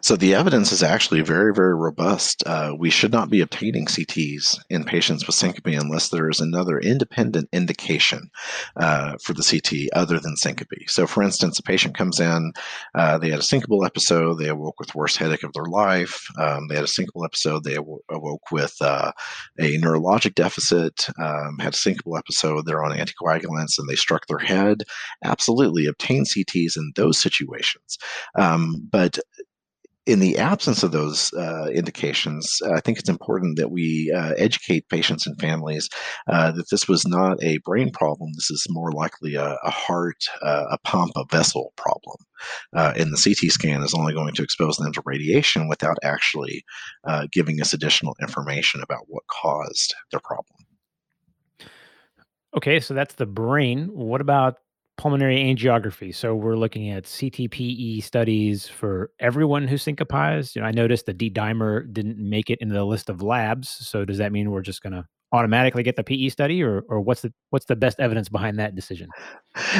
[0.01, 2.43] So the evidence is actually very, very robust.
[2.45, 6.79] Uh, we should not be obtaining CTs in patients with syncope unless there is another
[6.79, 8.29] independent indication
[8.77, 10.87] uh, for the CT other than syncope.
[10.87, 12.53] So, for instance, a patient comes in,
[12.93, 16.27] uh, they had a syncopal episode, they awoke with worst headache of their life.
[16.37, 19.11] Um, they had a syncopal episode, they awoke with uh,
[19.59, 24.39] a neurologic deficit, um, had a syncopal episode, they're on anticoagulants, and they struck their
[24.39, 24.83] head.
[25.23, 27.97] Absolutely, obtain CTs in those situations.
[28.37, 29.17] Um, but
[30.05, 34.89] in the absence of those uh, indications, I think it's important that we uh, educate
[34.89, 35.89] patients and families
[36.27, 38.31] uh, that this was not a brain problem.
[38.35, 42.17] This is more likely a, a heart, uh, a pump, a vessel problem.
[42.75, 46.63] Uh, and the CT scan is only going to expose them to radiation without actually
[47.05, 50.65] uh, giving us additional information about what caused their problem.
[52.55, 53.89] Okay, so that's the brain.
[53.91, 54.57] What about
[54.97, 56.13] pulmonary angiography.
[56.13, 60.55] So we're looking at CTPE studies for everyone who syncopized.
[60.55, 63.69] You know, I noticed the D dimer didn't make it into the list of labs.
[63.69, 67.01] So does that mean we're just going to automatically get the PE study, or or
[67.01, 69.09] what's the what's the best evidence behind that decision?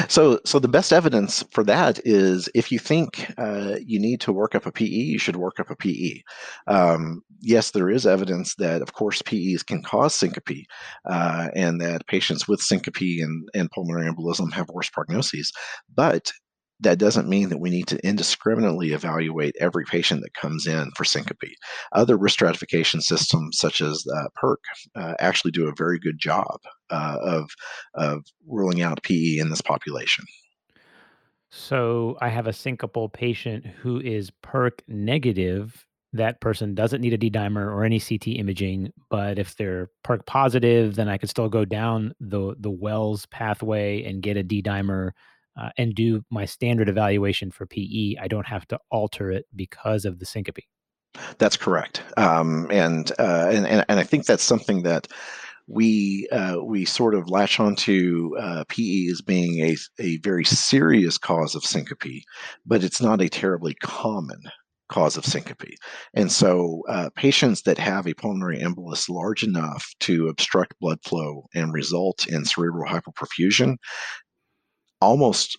[0.08, 4.32] So, so the best evidence for that is if you think uh, you need to
[4.32, 6.22] work up a PE, you should work up a PE.
[6.66, 10.64] Um, yes, there is evidence that, of course, PEs can cause syncope,
[11.04, 15.48] uh, and that patients with syncope and, and pulmonary embolism have worse prognoses.
[15.94, 16.32] But
[16.80, 21.04] that doesn't mean that we need to indiscriminately evaluate every patient that comes in for
[21.04, 21.54] syncope.
[21.92, 24.56] Other risk stratification systems, such as uh, PERC,
[24.94, 26.58] uh, actually do a very good job
[26.90, 27.50] uh, of,
[27.94, 30.24] of ruling out PE in this population.
[31.50, 35.86] So I have a syncopal patient who is PERC negative.
[36.12, 40.26] That person doesn't need a D dimer or any CT imaging, but if they're PERC
[40.26, 44.62] positive, then I could still go down the the Wells pathway and get a D
[44.62, 45.12] dimer
[45.60, 48.16] uh, and do my standard evaluation for PE.
[48.20, 50.64] I don't have to alter it because of the syncope.
[51.38, 55.08] That's correct, um, and, uh, and, and and I think that's something that
[55.66, 61.18] we uh, we sort of latch onto uh, PE as being a a very serious
[61.18, 62.22] cause of syncope,
[62.64, 64.40] but it's not a terribly common
[64.88, 65.74] cause of syncope.
[66.14, 71.46] And so, uh, patients that have a pulmonary embolus large enough to obstruct blood flow
[71.54, 73.76] and result in cerebral hypoperfusion
[75.00, 75.58] almost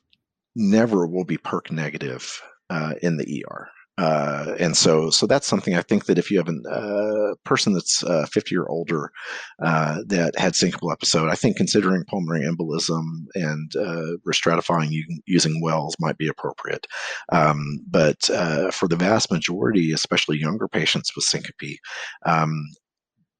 [0.55, 3.69] never will be PERC negative uh, in the ER.
[3.99, 7.73] Uh, and so, so that's something I think that if you have a uh, person
[7.73, 9.11] that's uh, 50 or older
[9.63, 14.91] uh, that had syncopal episode, I think considering pulmonary embolism and uh, restratifying
[15.25, 16.85] using Wells might be appropriate.
[17.31, 18.25] Um, but
[18.71, 21.79] for the vast majority, especially younger patients with syncope,
[22.25, 22.65] um,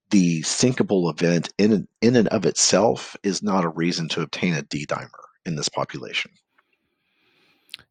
[0.10, 4.62] the syncopal event in in and of itself is not a reason to obtain a
[4.62, 6.32] D dimer in this population.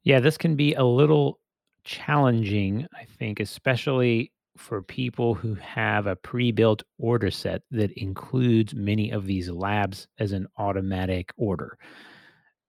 [0.04, 1.40] Yeah, this can be a little
[1.82, 9.10] challenging, I think, especially for people who have a pre-built order set that includes many
[9.10, 11.76] of these labs as an automatic order.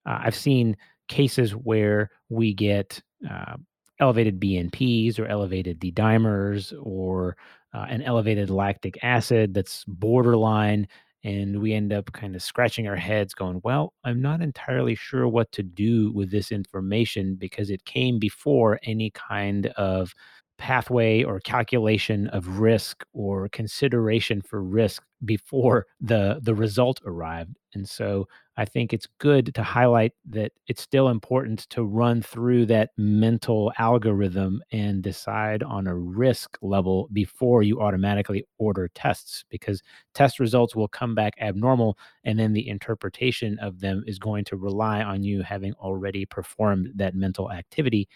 [0.06, 0.76] Uh, I've seen
[1.08, 3.56] cases where we get uh,
[4.00, 7.38] elevated BNPs or elevated D dimers or
[7.74, 10.88] uh, an elevated lactic acid that's borderline
[11.28, 15.28] and we end up kind of scratching our heads going well i'm not entirely sure
[15.28, 20.14] what to do with this information because it came before any kind of
[20.58, 27.56] pathway or calculation of risk or consideration for risk before the the result arrived.
[27.74, 28.28] And so
[28.58, 33.72] i think it's good to highlight that it's still important to run through that mental
[33.78, 39.82] algorithm and decide on a risk level before you automatically order tests because
[40.14, 44.58] test results will come back abnormal and then the interpretation of them is going to
[44.58, 48.08] rely on you having already performed that mental activity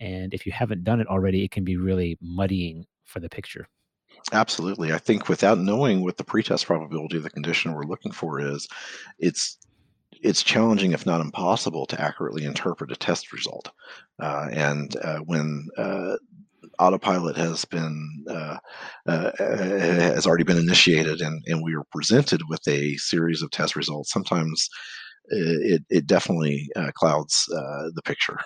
[0.00, 3.68] and if you haven't done it already, it can be really muddying for the picture.
[4.32, 4.92] Absolutely.
[4.92, 8.68] I think without knowing what the pretest probability of the condition we're looking for is,
[9.18, 9.58] it's
[10.22, 13.70] it's challenging, if not impossible, to accurately interpret a test result.
[14.20, 16.16] Uh, and uh, when uh,
[16.78, 18.58] autopilot has been uh,
[19.06, 23.76] uh, has already been initiated, and, and we are presented with a series of test
[23.76, 24.68] results, sometimes
[25.30, 28.38] it, it definitely clouds the picture.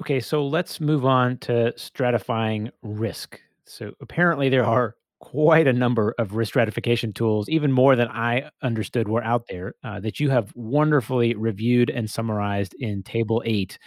[0.00, 3.40] Okay, so let's move on to stratifying risk.
[3.64, 8.50] So apparently there are quite a number of risk stratification tools, even more than I
[8.62, 13.78] understood were out there, uh, that you have wonderfully reviewed and summarized in Table 8.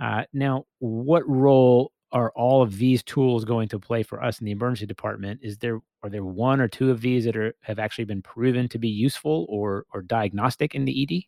[0.00, 4.44] Uh, now, what role are all of these tools going to play for us in
[4.44, 5.40] the emergency department?
[5.42, 8.68] Is there are there one or two of these that are have actually been proven
[8.68, 11.24] to be useful or or diagnostic in the ED?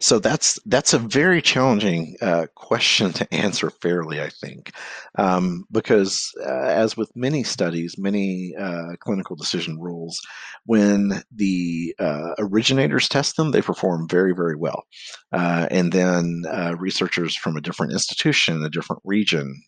[0.00, 4.72] So that's that's a very challenging uh, question to answer fairly, I think,
[5.18, 10.20] um, because uh, as with many studies, many uh, clinical decision rules,
[10.66, 14.84] when the uh, originators test them, they perform very very well,
[15.32, 19.60] uh, and then uh, researchers from a different institution, a different region,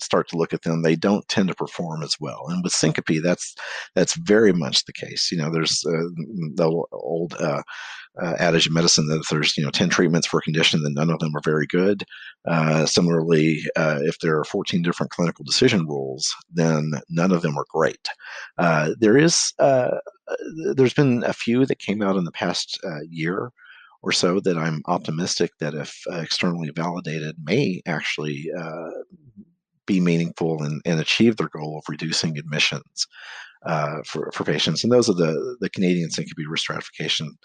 [0.00, 0.82] start to look at them.
[0.82, 3.54] They don't tend to perform as well, and with syncope, that's
[3.94, 5.30] that's very much the case.
[5.30, 9.90] You know, there's the old uh, adage in medicine that if there's you know 10
[9.90, 12.04] treatments for a condition then none of them are very good
[12.46, 17.56] uh, similarly uh, if there are 14 different clinical decision rules then none of them
[17.58, 18.08] are great
[18.58, 20.36] uh, there is uh, uh,
[20.74, 22.80] there's been a few that came out in the past
[23.10, 23.50] year
[24.02, 28.50] or so that i'm optimistic that if externally validated may actually
[29.86, 33.06] be meaningful and, and achieve their goal of reducing admissions
[33.66, 34.84] uh, for, for patients.
[34.84, 37.36] And those are the, the Canadian syncope risk stratification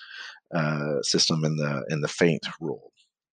[0.53, 2.91] uh, system and the and the FAINT rule.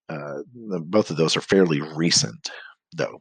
[0.09, 2.51] Uh, the, both of those are fairly recent,
[2.97, 3.21] though.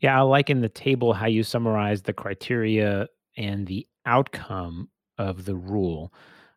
[0.00, 4.88] Yeah, I like in the table how you summarize the criteria and the outcome
[5.18, 6.12] of the rule,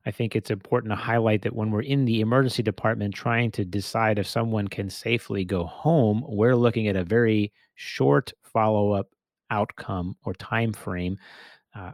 [0.05, 3.65] I think it's important to highlight that when we're in the emergency department trying to
[3.65, 9.07] decide if someone can safely go home, we're looking at a very short follow-up
[9.51, 11.17] outcome or time frame
[11.75, 11.91] uh,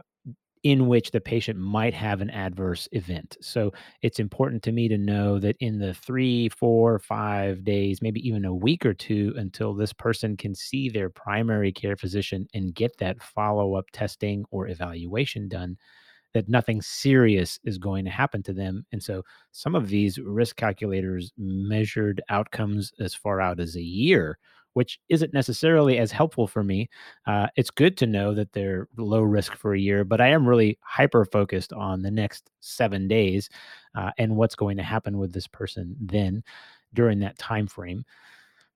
[0.62, 3.36] in which the patient might have an adverse event.
[3.40, 8.26] So it's important to me to know that in the three, four, five days, maybe
[8.26, 12.74] even a week or two until this person can see their primary care physician and
[12.74, 15.76] get that follow up testing or evaluation done,
[16.34, 18.84] that nothing serious is going to happen to them.
[18.92, 24.38] And so some of these risk calculators measured outcomes as far out as a year
[24.78, 26.88] which isn't necessarily as helpful for me.
[27.26, 30.46] Uh, it's good to know that they're low risk for a year, but I am
[30.46, 33.48] really hyper focused on the next seven days
[33.96, 36.44] uh, and what's going to happen with this person then
[36.94, 38.04] during that time frame.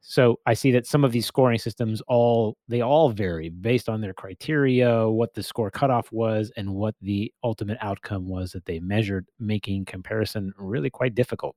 [0.00, 4.00] So I see that some of these scoring systems all they all vary based on
[4.00, 8.80] their criteria, what the score cutoff was, and what the ultimate outcome was that they
[8.80, 11.54] measured, making comparison really quite difficult.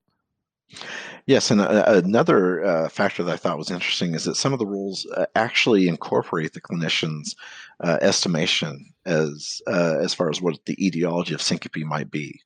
[1.27, 4.59] Yes, and uh, another uh, factor that I thought was interesting is that some of
[4.59, 7.35] the rules uh, actually incorporate the clinician's
[7.83, 12.39] uh, estimation as uh, as far as what the etiology of syncope might be.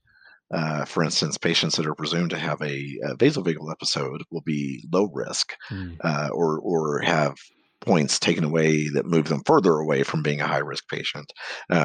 [0.51, 4.83] Uh, for instance, patients that are presumed to have a, a vasovagal episode will be
[4.91, 5.97] low risk, mm.
[6.31, 7.35] or or have
[7.81, 11.31] points taken away that move them further away from being a high risk patient,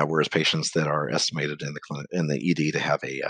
[0.06, 3.20] whereas patients that are estimated in the clinic in the ED to have a,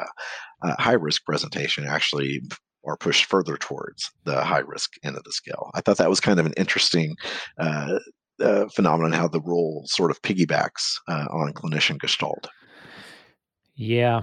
[0.63, 2.41] a high risk presentation actually
[2.85, 5.71] or pushed further towards the high risk end of the scale.
[5.75, 7.17] I thought that was kind of an interesting
[7.59, 7.99] uh,
[8.41, 12.49] uh, phenomenon how the role sort of piggybacks uh, on clinician gestalt.
[13.77, 14.23] Yeah,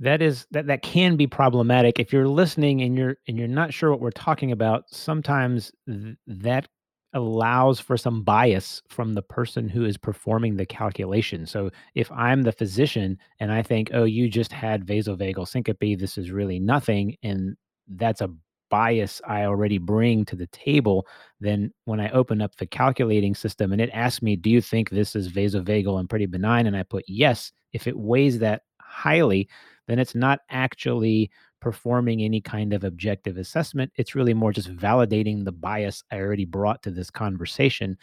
[0.00, 3.72] that is that that can be problematic if you're listening and you're and you're not
[3.72, 4.84] sure what we're talking about.
[4.90, 6.68] Sometimes th- that
[7.14, 11.46] allows for some bias from the person who is performing the calculation.
[11.46, 16.18] So if I'm the physician and I think, oh, you just had vasovagal syncope, this
[16.18, 17.56] is really nothing, and
[17.88, 18.30] that's a
[18.70, 21.06] bias I already bring to the table,
[21.40, 24.90] then when I open up the calculating system and it asks me, do you think
[24.90, 26.66] this is vasovagal and pretty benign?
[26.66, 29.48] And I put yes, if it weighs that highly,
[29.86, 31.30] then it's not actually
[31.60, 33.92] performing any kind of objective assessment.
[33.96, 37.96] It's really more just validating the bias I already brought to this conversation.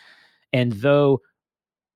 [0.53, 1.21] And though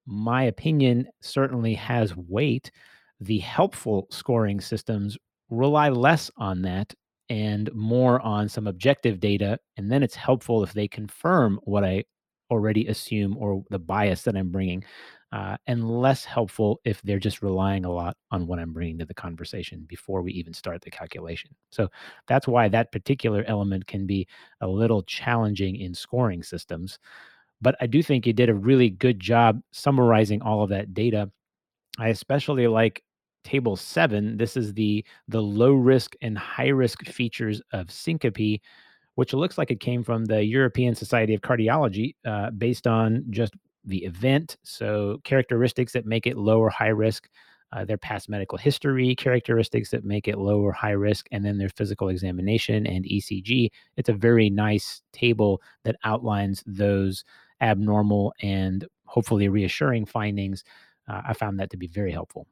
[0.05, 2.71] my opinion certainly has weight,
[3.19, 5.17] the helpful scoring systems
[5.49, 6.93] rely less on that
[7.29, 9.59] and more on some objective data.
[9.77, 12.03] And then it's helpful if they confirm what I
[12.51, 14.83] already assume or the bias that I'm bringing,
[15.31, 19.05] uh, and less helpful if they're just relying a lot on what I'm bringing to
[19.05, 21.49] the conversation before we even start the calculation.
[21.71, 21.89] So
[22.27, 24.27] that's why that particular element can be
[24.61, 26.99] a little challenging in scoring systems.
[27.61, 31.31] But I do think you did a really good job summarizing all of that data.
[31.97, 33.03] I especially like
[33.45, 38.61] table seven, this is the the low risk and high risk features of syncope,
[39.15, 43.53] which looks like it came from the European Society of Cardiology, uh, based on just
[43.85, 44.57] the event.
[44.63, 47.29] So characteristics that make it low or high risk,
[47.71, 51.57] uh, their past medical history, characteristics that make it low or high risk, and then
[51.57, 53.69] their physical examination and ECG.
[53.97, 57.23] It's a very nice table that outlines those
[57.61, 60.63] abnormal and hopefully reassuring findings.
[61.07, 62.47] Uh, I found that to be very helpful.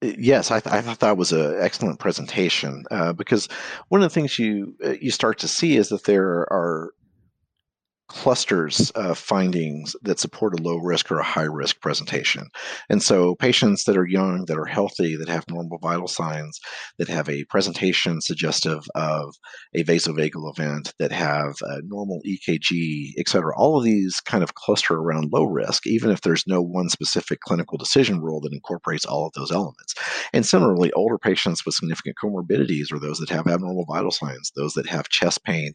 [0.00, 3.48] Yes, I, th- I thought that was an excellent presentation uh, because
[3.88, 6.92] one of the things you uh, you start to see is that there are
[8.08, 12.48] clusters of findings that support a low risk or a high risk presentation.
[12.88, 16.58] And so patients that are young, that are healthy, that have normal vital signs,
[16.98, 19.34] that have a presentation suggestive of
[19.74, 24.54] a vasovagal event, that have a normal EKG, et cetera, all of these kind of
[24.54, 29.04] cluster around low risk, even if there's no one specific clinical decision rule that incorporates
[29.04, 29.94] all of those elements.
[30.32, 34.72] And similarly, older patients with significant comorbidities or those that have abnormal vital signs, those
[34.74, 35.72] that have chest pain,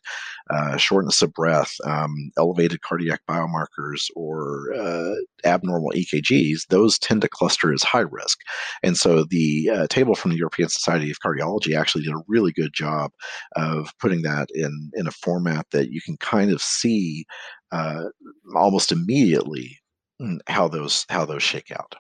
[0.50, 5.16] uh, shortness of breath, um, elevated cardiac biomarkers or uh,
[5.46, 8.40] abnormal EKGs, those tend to cluster as high risk.
[8.82, 12.52] And so the uh, table from the European Society of Cardiology actually did a really
[12.52, 13.12] good job
[13.56, 17.26] of putting that in, in a format that you can kind of see
[17.72, 18.06] uh,
[18.56, 19.80] almost immediately
[20.22, 21.96] mm, how those how those shake out.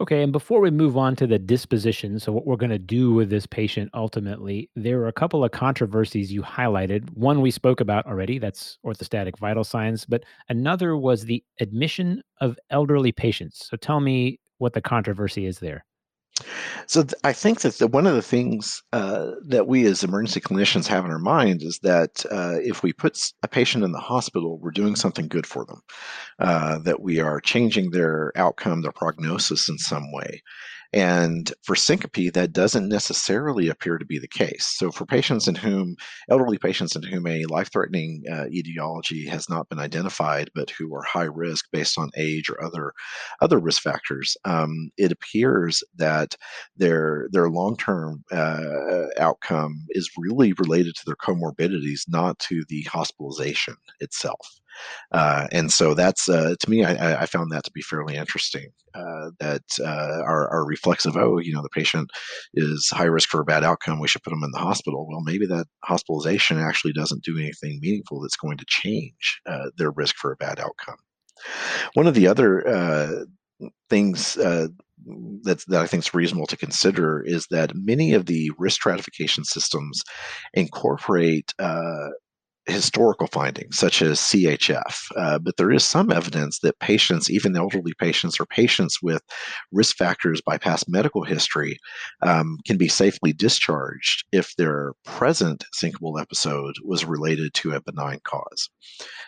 [0.00, 3.12] Okay, and before we move on to the disposition, so what we're going to do
[3.12, 7.08] with this patient ultimately, there are a couple of controversies you highlighted.
[7.16, 12.58] One we spoke about already, that's orthostatic vital signs, but another was the admission of
[12.70, 13.68] elderly patients.
[13.70, 15.84] So tell me what the controversy is there.
[16.86, 20.40] So th- I think that the, one of the things uh, that we as emergency
[20.40, 24.00] clinicians have in our mind is that uh, if we put a patient in the
[24.00, 25.80] hospital, we're doing something good for them,
[26.40, 30.42] uh, that we are changing their outcome, their prognosis in some way.
[30.94, 34.64] And for syncope, that doesn't necessarily appear to be the case.
[34.78, 35.96] So, for patients in whom,
[36.30, 40.94] elderly patients in whom a life threatening uh, etiology has not been identified, but who
[40.94, 42.92] are high risk based on age or other,
[43.40, 46.36] other risk factors, um, it appears that
[46.76, 52.82] their, their long term uh, outcome is really related to their comorbidities, not to the
[52.82, 54.60] hospitalization itself.
[55.12, 58.68] Uh, and so that's uh, to me, I, I, found that to be fairly interesting.
[58.94, 62.10] Uh, that uh, our, our reflexive, oh, you know, the patient
[62.54, 65.06] is high risk for a bad outcome, we should put them in the hospital.
[65.08, 69.90] Well, maybe that hospitalization actually doesn't do anything meaningful that's going to change uh, their
[69.90, 70.98] risk for a bad outcome.
[71.94, 73.24] One of the other uh,
[73.90, 74.38] things
[75.42, 79.44] that's, that I think is reasonable to consider is that many of the risk stratification
[79.44, 80.02] systems
[80.54, 82.10] incorporate uh,
[82.66, 87.92] historical findings such as CHF, uh, but there is some evidence that patients, even elderly
[87.98, 89.22] patients or patients with
[89.72, 91.78] risk factors by past medical history,
[92.22, 98.20] um, can be safely discharged if their present syncopal episode was related to a benign
[98.24, 98.70] cause.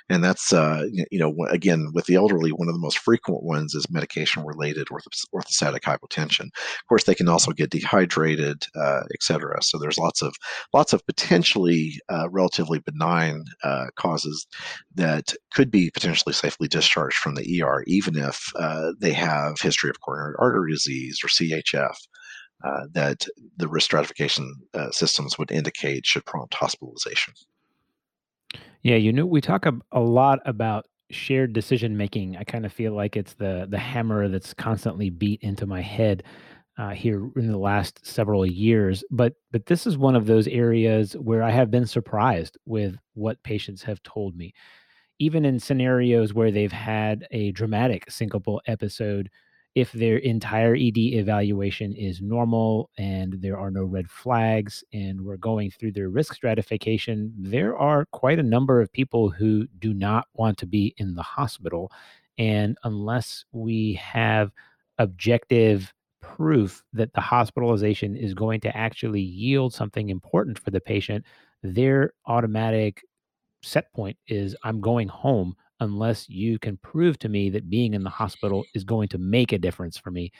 [0.09, 3.75] And that's, uh, you know, again, with the elderly, one of the most frequent ones
[3.75, 6.47] is medication related orthostatic hypotension.
[6.47, 9.63] Of course, they can also get dehydrated, uh, et cetera.
[9.63, 10.35] So there's lots of,
[10.73, 13.26] lots of potentially uh, relatively benign
[13.63, 14.47] uh, causes
[14.95, 19.91] that could be potentially safely discharged from the ER, even if uh, they have history
[19.91, 21.97] of coronary artery disease or CHF.
[22.65, 23.27] Uh, that
[23.59, 27.35] the risk stratification uh, systems would indicate should prompt hospitalization.
[28.83, 32.37] Yeah, you know, we talk a, a lot about shared decision making.
[32.37, 36.23] I kind of feel like it's the the hammer that's constantly beat into my head
[36.79, 39.05] uh, here in the last several years.
[39.11, 43.43] But but this is one of those areas where I have been surprised with what
[43.43, 44.53] patients have told me,
[45.19, 49.31] even in scenarios where they've had a dramatic syncopal episode.
[49.75, 55.37] If their entire ED evaluation is normal and there are no red flags, and we're
[55.37, 60.29] going through their risk stratification, there are quite a number of people who do not
[60.33, 61.93] want to be in the hospital.
[62.39, 64.51] And unless we have
[64.99, 71.25] objective proof that the hospitalization is going to actually yield something important for the patient,
[71.63, 73.03] their automatic
[73.63, 78.03] set point is I'm going home unless you can prove to me that being in
[78.03, 80.33] the hospital is going to make a difference for me.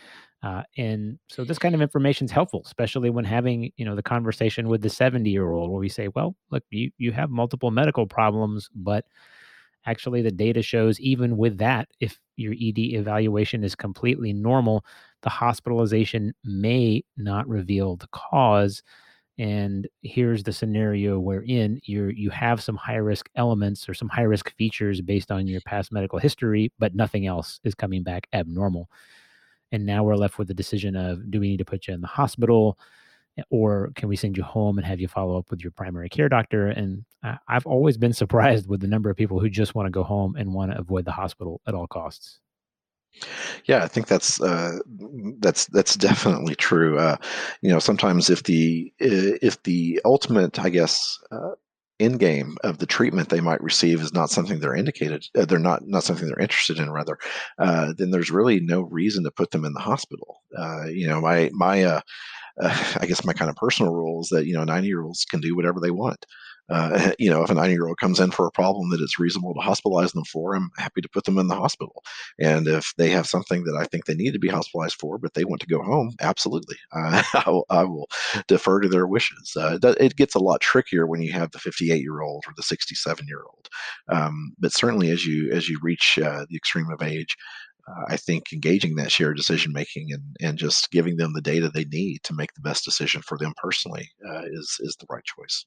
[0.43, 4.03] Uh, and so this kind of information is helpful, especially when having you know the
[4.03, 7.71] conversation with the 70 year old where we say, well, look, you you have multiple
[7.71, 9.05] medical problems, but
[9.87, 14.85] actually the data shows even with that, if your ED evaluation is completely normal,
[15.27, 18.81] the hospitalization may not reveal the cause
[19.39, 24.23] and here's the scenario wherein you you have some high risk elements or some high
[24.23, 28.89] risk features based on your past medical history but nothing else is coming back abnormal.
[29.73, 32.03] And now we're left with the decision of do we need to put you in
[32.03, 32.79] the hospital
[33.37, 36.09] eh, or can we send you home and have you follow up with your primary
[36.09, 36.69] care doctor?
[36.69, 37.05] And
[37.49, 40.37] i've always been surprised with the number of people who just want to go home
[40.37, 42.39] and want to avoid the hospital at all costs
[43.67, 44.79] yeah, I think that's uh,
[45.41, 46.99] that's that's definitely true.
[46.99, 47.17] Uh,
[47.63, 51.53] you know, sometimes if the if the ultimate, I guess, uh,
[51.99, 55.59] end game of the treatment they might receive is not something they're indicated, uh, they're
[55.59, 57.19] not not something they're interested in, rather,
[57.59, 60.43] uh, then there's really no reason to put them in the hospital.
[60.57, 62.01] Uh, you know, my my
[62.63, 65.41] I guess my kind of personal rule is that you know 90 year olds can
[65.41, 66.25] do whatever they want
[66.69, 69.19] uh, you know, if a 90 year old comes in for a problem that it's
[69.19, 72.03] reasonable to hospitalize them for, I'm happy to put them in the hospital.
[72.41, 75.35] And if they have something that I think they need to be hospitalized for, but
[75.35, 78.09] they want to go home, absolutely, uh, I, will, I, will,
[78.49, 79.57] defer to their wishes.
[79.57, 82.63] Uh, it gets a lot trickier when you have the 58 year old or the
[82.63, 83.69] 67 year old.
[84.09, 87.37] Um, but certainly, as you as you reach uh, the extreme of age,
[87.89, 91.69] uh, I think engaging that shared decision making and, and just giving them the data
[91.69, 95.25] they need to make the best decision for them personally uh, is is the right
[95.25, 95.65] choice.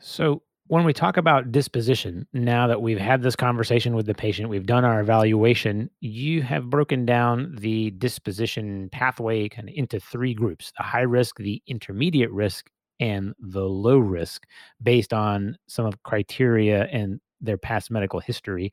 [0.00, 4.50] So, when we talk about disposition, now that we've had this conversation with the patient,
[4.50, 10.34] we've done our evaluation, you have broken down the disposition pathway kind of into three
[10.34, 12.68] groups the high risk, the intermediate risk,
[13.00, 14.44] and the low risk
[14.82, 18.72] based on some of criteria and their past medical history.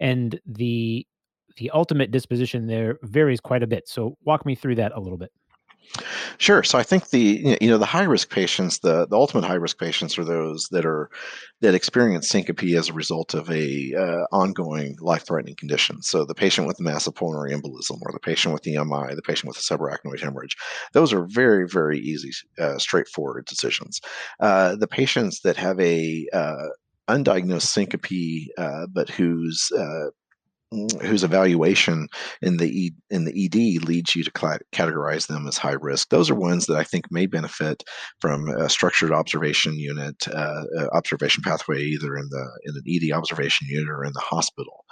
[0.00, 1.06] And the
[1.58, 3.88] the ultimate disposition there varies quite a bit.
[3.88, 5.30] So walk me through that a little bit.
[6.38, 6.62] Sure.
[6.62, 9.78] So I think the you know the high risk patients, the the ultimate high risk
[9.78, 11.10] patients are those that are
[11.60, 16.02] that experience syncope as a result of a uh, ongoing life threatening condition.
[16.02, 19.48] So the patient with massive pulmonary embolism, or the patient with the MI, the patient
[19.48, 20.56] with a subarachnoid hemorrhage,
[20.92, 24.00] those are very very easy, uh, straightforward decisions.
[24.40, 26.68] Uh, the patients that have a uh,
[27.08, 30.06] undiagnosed syncope, uh, but whose uh,
[31.02, 32.08] whose evaluation
[32.42, 34.30] in the e, in the ED leads you to
[34.72, 36.08] categorize them as high risk.
[36.08, 37.84] Those are ones that I think may benefit
[38.20, 43.16] from a structured observation unit, uh, uh observation pathway, either in the in an ED
[43.16, 44.84] observation unit or in the hospital.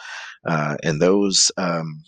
[0.47, 2.03] Uh, and those um,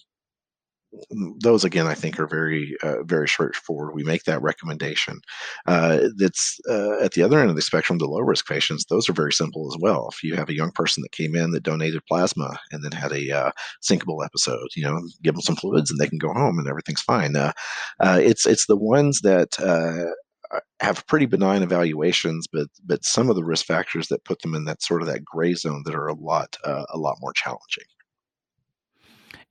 [1.40, 3.94] those again, I think, are very, uh, very straightforward.
[3.94, 5.20] We make that recommendation.
[5.66, 8.84] Uh, that's uh, at the other end of the spectrum, the low risk patients.
[8.84, 10.08] Those are very simple as well.
[10.12, 13.12] If you have a young person that came in that donated plasma and then had
[13.12, 13.50] a uh,
[13.82, 17.02] syncopal episode, you know, give them some fluids and they can go home and everything's
[17.02, 17.36] fine.
[17.36, 17.52] Uh,
[18.00, 19.56] uh, it's it's the ones that
[20.80, 24.64] have pretty benign evaluations, but but some of the risk factors that put them in
[24.64, 27.84] that sort of that gray zone that are a lot uh, a lot more challenging.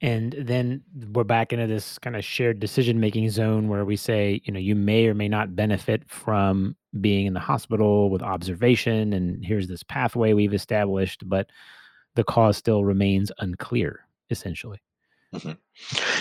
[0.04, 0.84] And then
[1.14, 4.60] we're back into this kind of shared decision making zone where we say, you know,
[4.60, 9.14] you may or may not benefit from being in the hospital with observation.
[9.14, 11.50] And here's this pathway we've established, but
[12.16, 14.82] the cause still remains unclear, essentially.
[15.34, 15.54] Mm-hmm.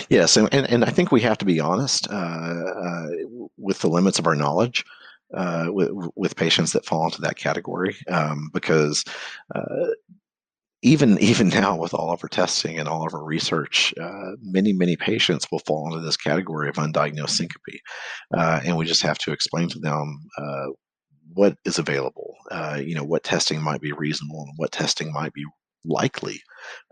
[0.09, 0.37] Yes.
[0.37, 3.07] And, and, and, I think we have to be honest uh, uh,
[3.57, 4.85] with the limits of our knowledge.
[5.33, 9.03] Uh, with, with patients that fall into that category, um, because
[9.55, 9.87] uh,
[10.83, 14.73] even even now with all of our testing and all of our research, uh, many
[14.73, 17.79] many patients will fall into this category of undiagnosed syncope,
[18.35, 20.67] uh, and we just have to explain to them uh,
[21.33, 22.35] what is available.
[22.51, 25.45] Uh, you know what testing might be reasonable and what testing might be
[25.85, 26.39] likely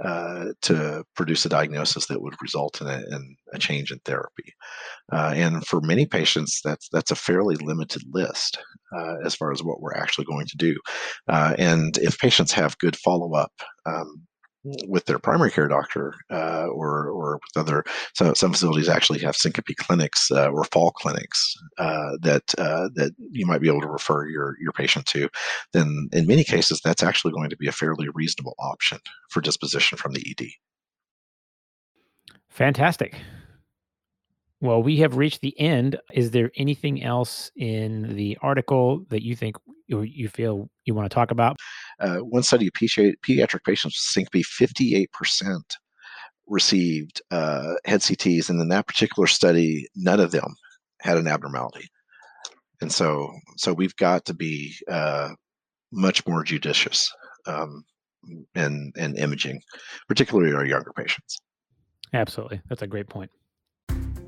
[0.03, 4.53] uh, to produce a diagnosis that would result in a, in a change in therapy.
[5.11, 8.57] Uh, and for many patients, that's that's a fairly limited list
[8.97, 10.75] uh, as far as what we're actually going to do.
[11.27, 13.53] Uh, and if patients have good follow up.
[13.85, 14.27] Um,
[14.63, 17.83] with their primary care doctor uh, or or with other
[18.13, 23.13] some, some facilities actually have syncope clinics uh, or fall clinics uh, that uh, that
[23.31, 25.29] you might be able to refer your your patient to
[25.73, 28.99] then in many cases that's actually going to be a fairly reasonable option
[29.29, 30.47] for disposition from the ED
[32.49, 33.15] fantastic
[34.61, 39.35] well we have reached the end is there anything else in the article that you
[39.35, 39.57] think
[39.87, 41.57] you, you feel you want to talk about
[41.99, 45.07] uh, one study of pediatric patients with be 58%
[46.51, 50.53] received uh, head CTs, and in that particular study, none of them
[51.01, 51.87] had an abnormality.
[52.81, 55.29] And so, so we've got to be uh,
[55.91, 57.11] much more judicious
[57.47, 57.83] um,
[58.53, 59.61] in, in imaging,
[60.07, 61.37] particularly our younger patients.
[62.13, 63.31] Absolutely, that's a great point.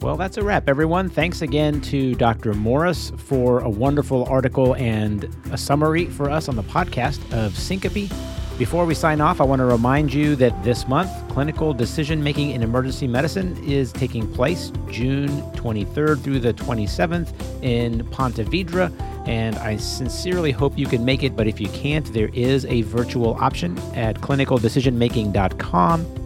[0.04, 1.10] Well, that's a wrap, everyone.
[1.10, 2.54] Thanks again to Dr.
[2.54, 8.12] Morris for a wonderful article and a summary for us on the podcast of syncope.
[8.58, 12.50] Before we sign off, I want to remind you that this month, clinical decision making
[12.50, 17.32] in emergency medicine is taking place June 23rd through the 27th
[17.64, 18.92] in Ponte Vedra.
[19.26, 22.82] And I sincerely hope you can make it, but if you can't, there is a
[22.82, 26.23] virtual option at clinicaldecisionmaking.com.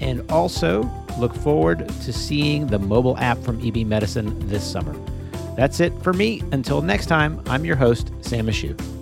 [0.00, 0.82] And also,
[1.18, 4.96] Look forward to seeing the mobile app from EB Medicine this summer.
[5.56, 6.42] That's it for me.
[6.52, 8.99] Until next time, I'm your host, Sam Ashoo.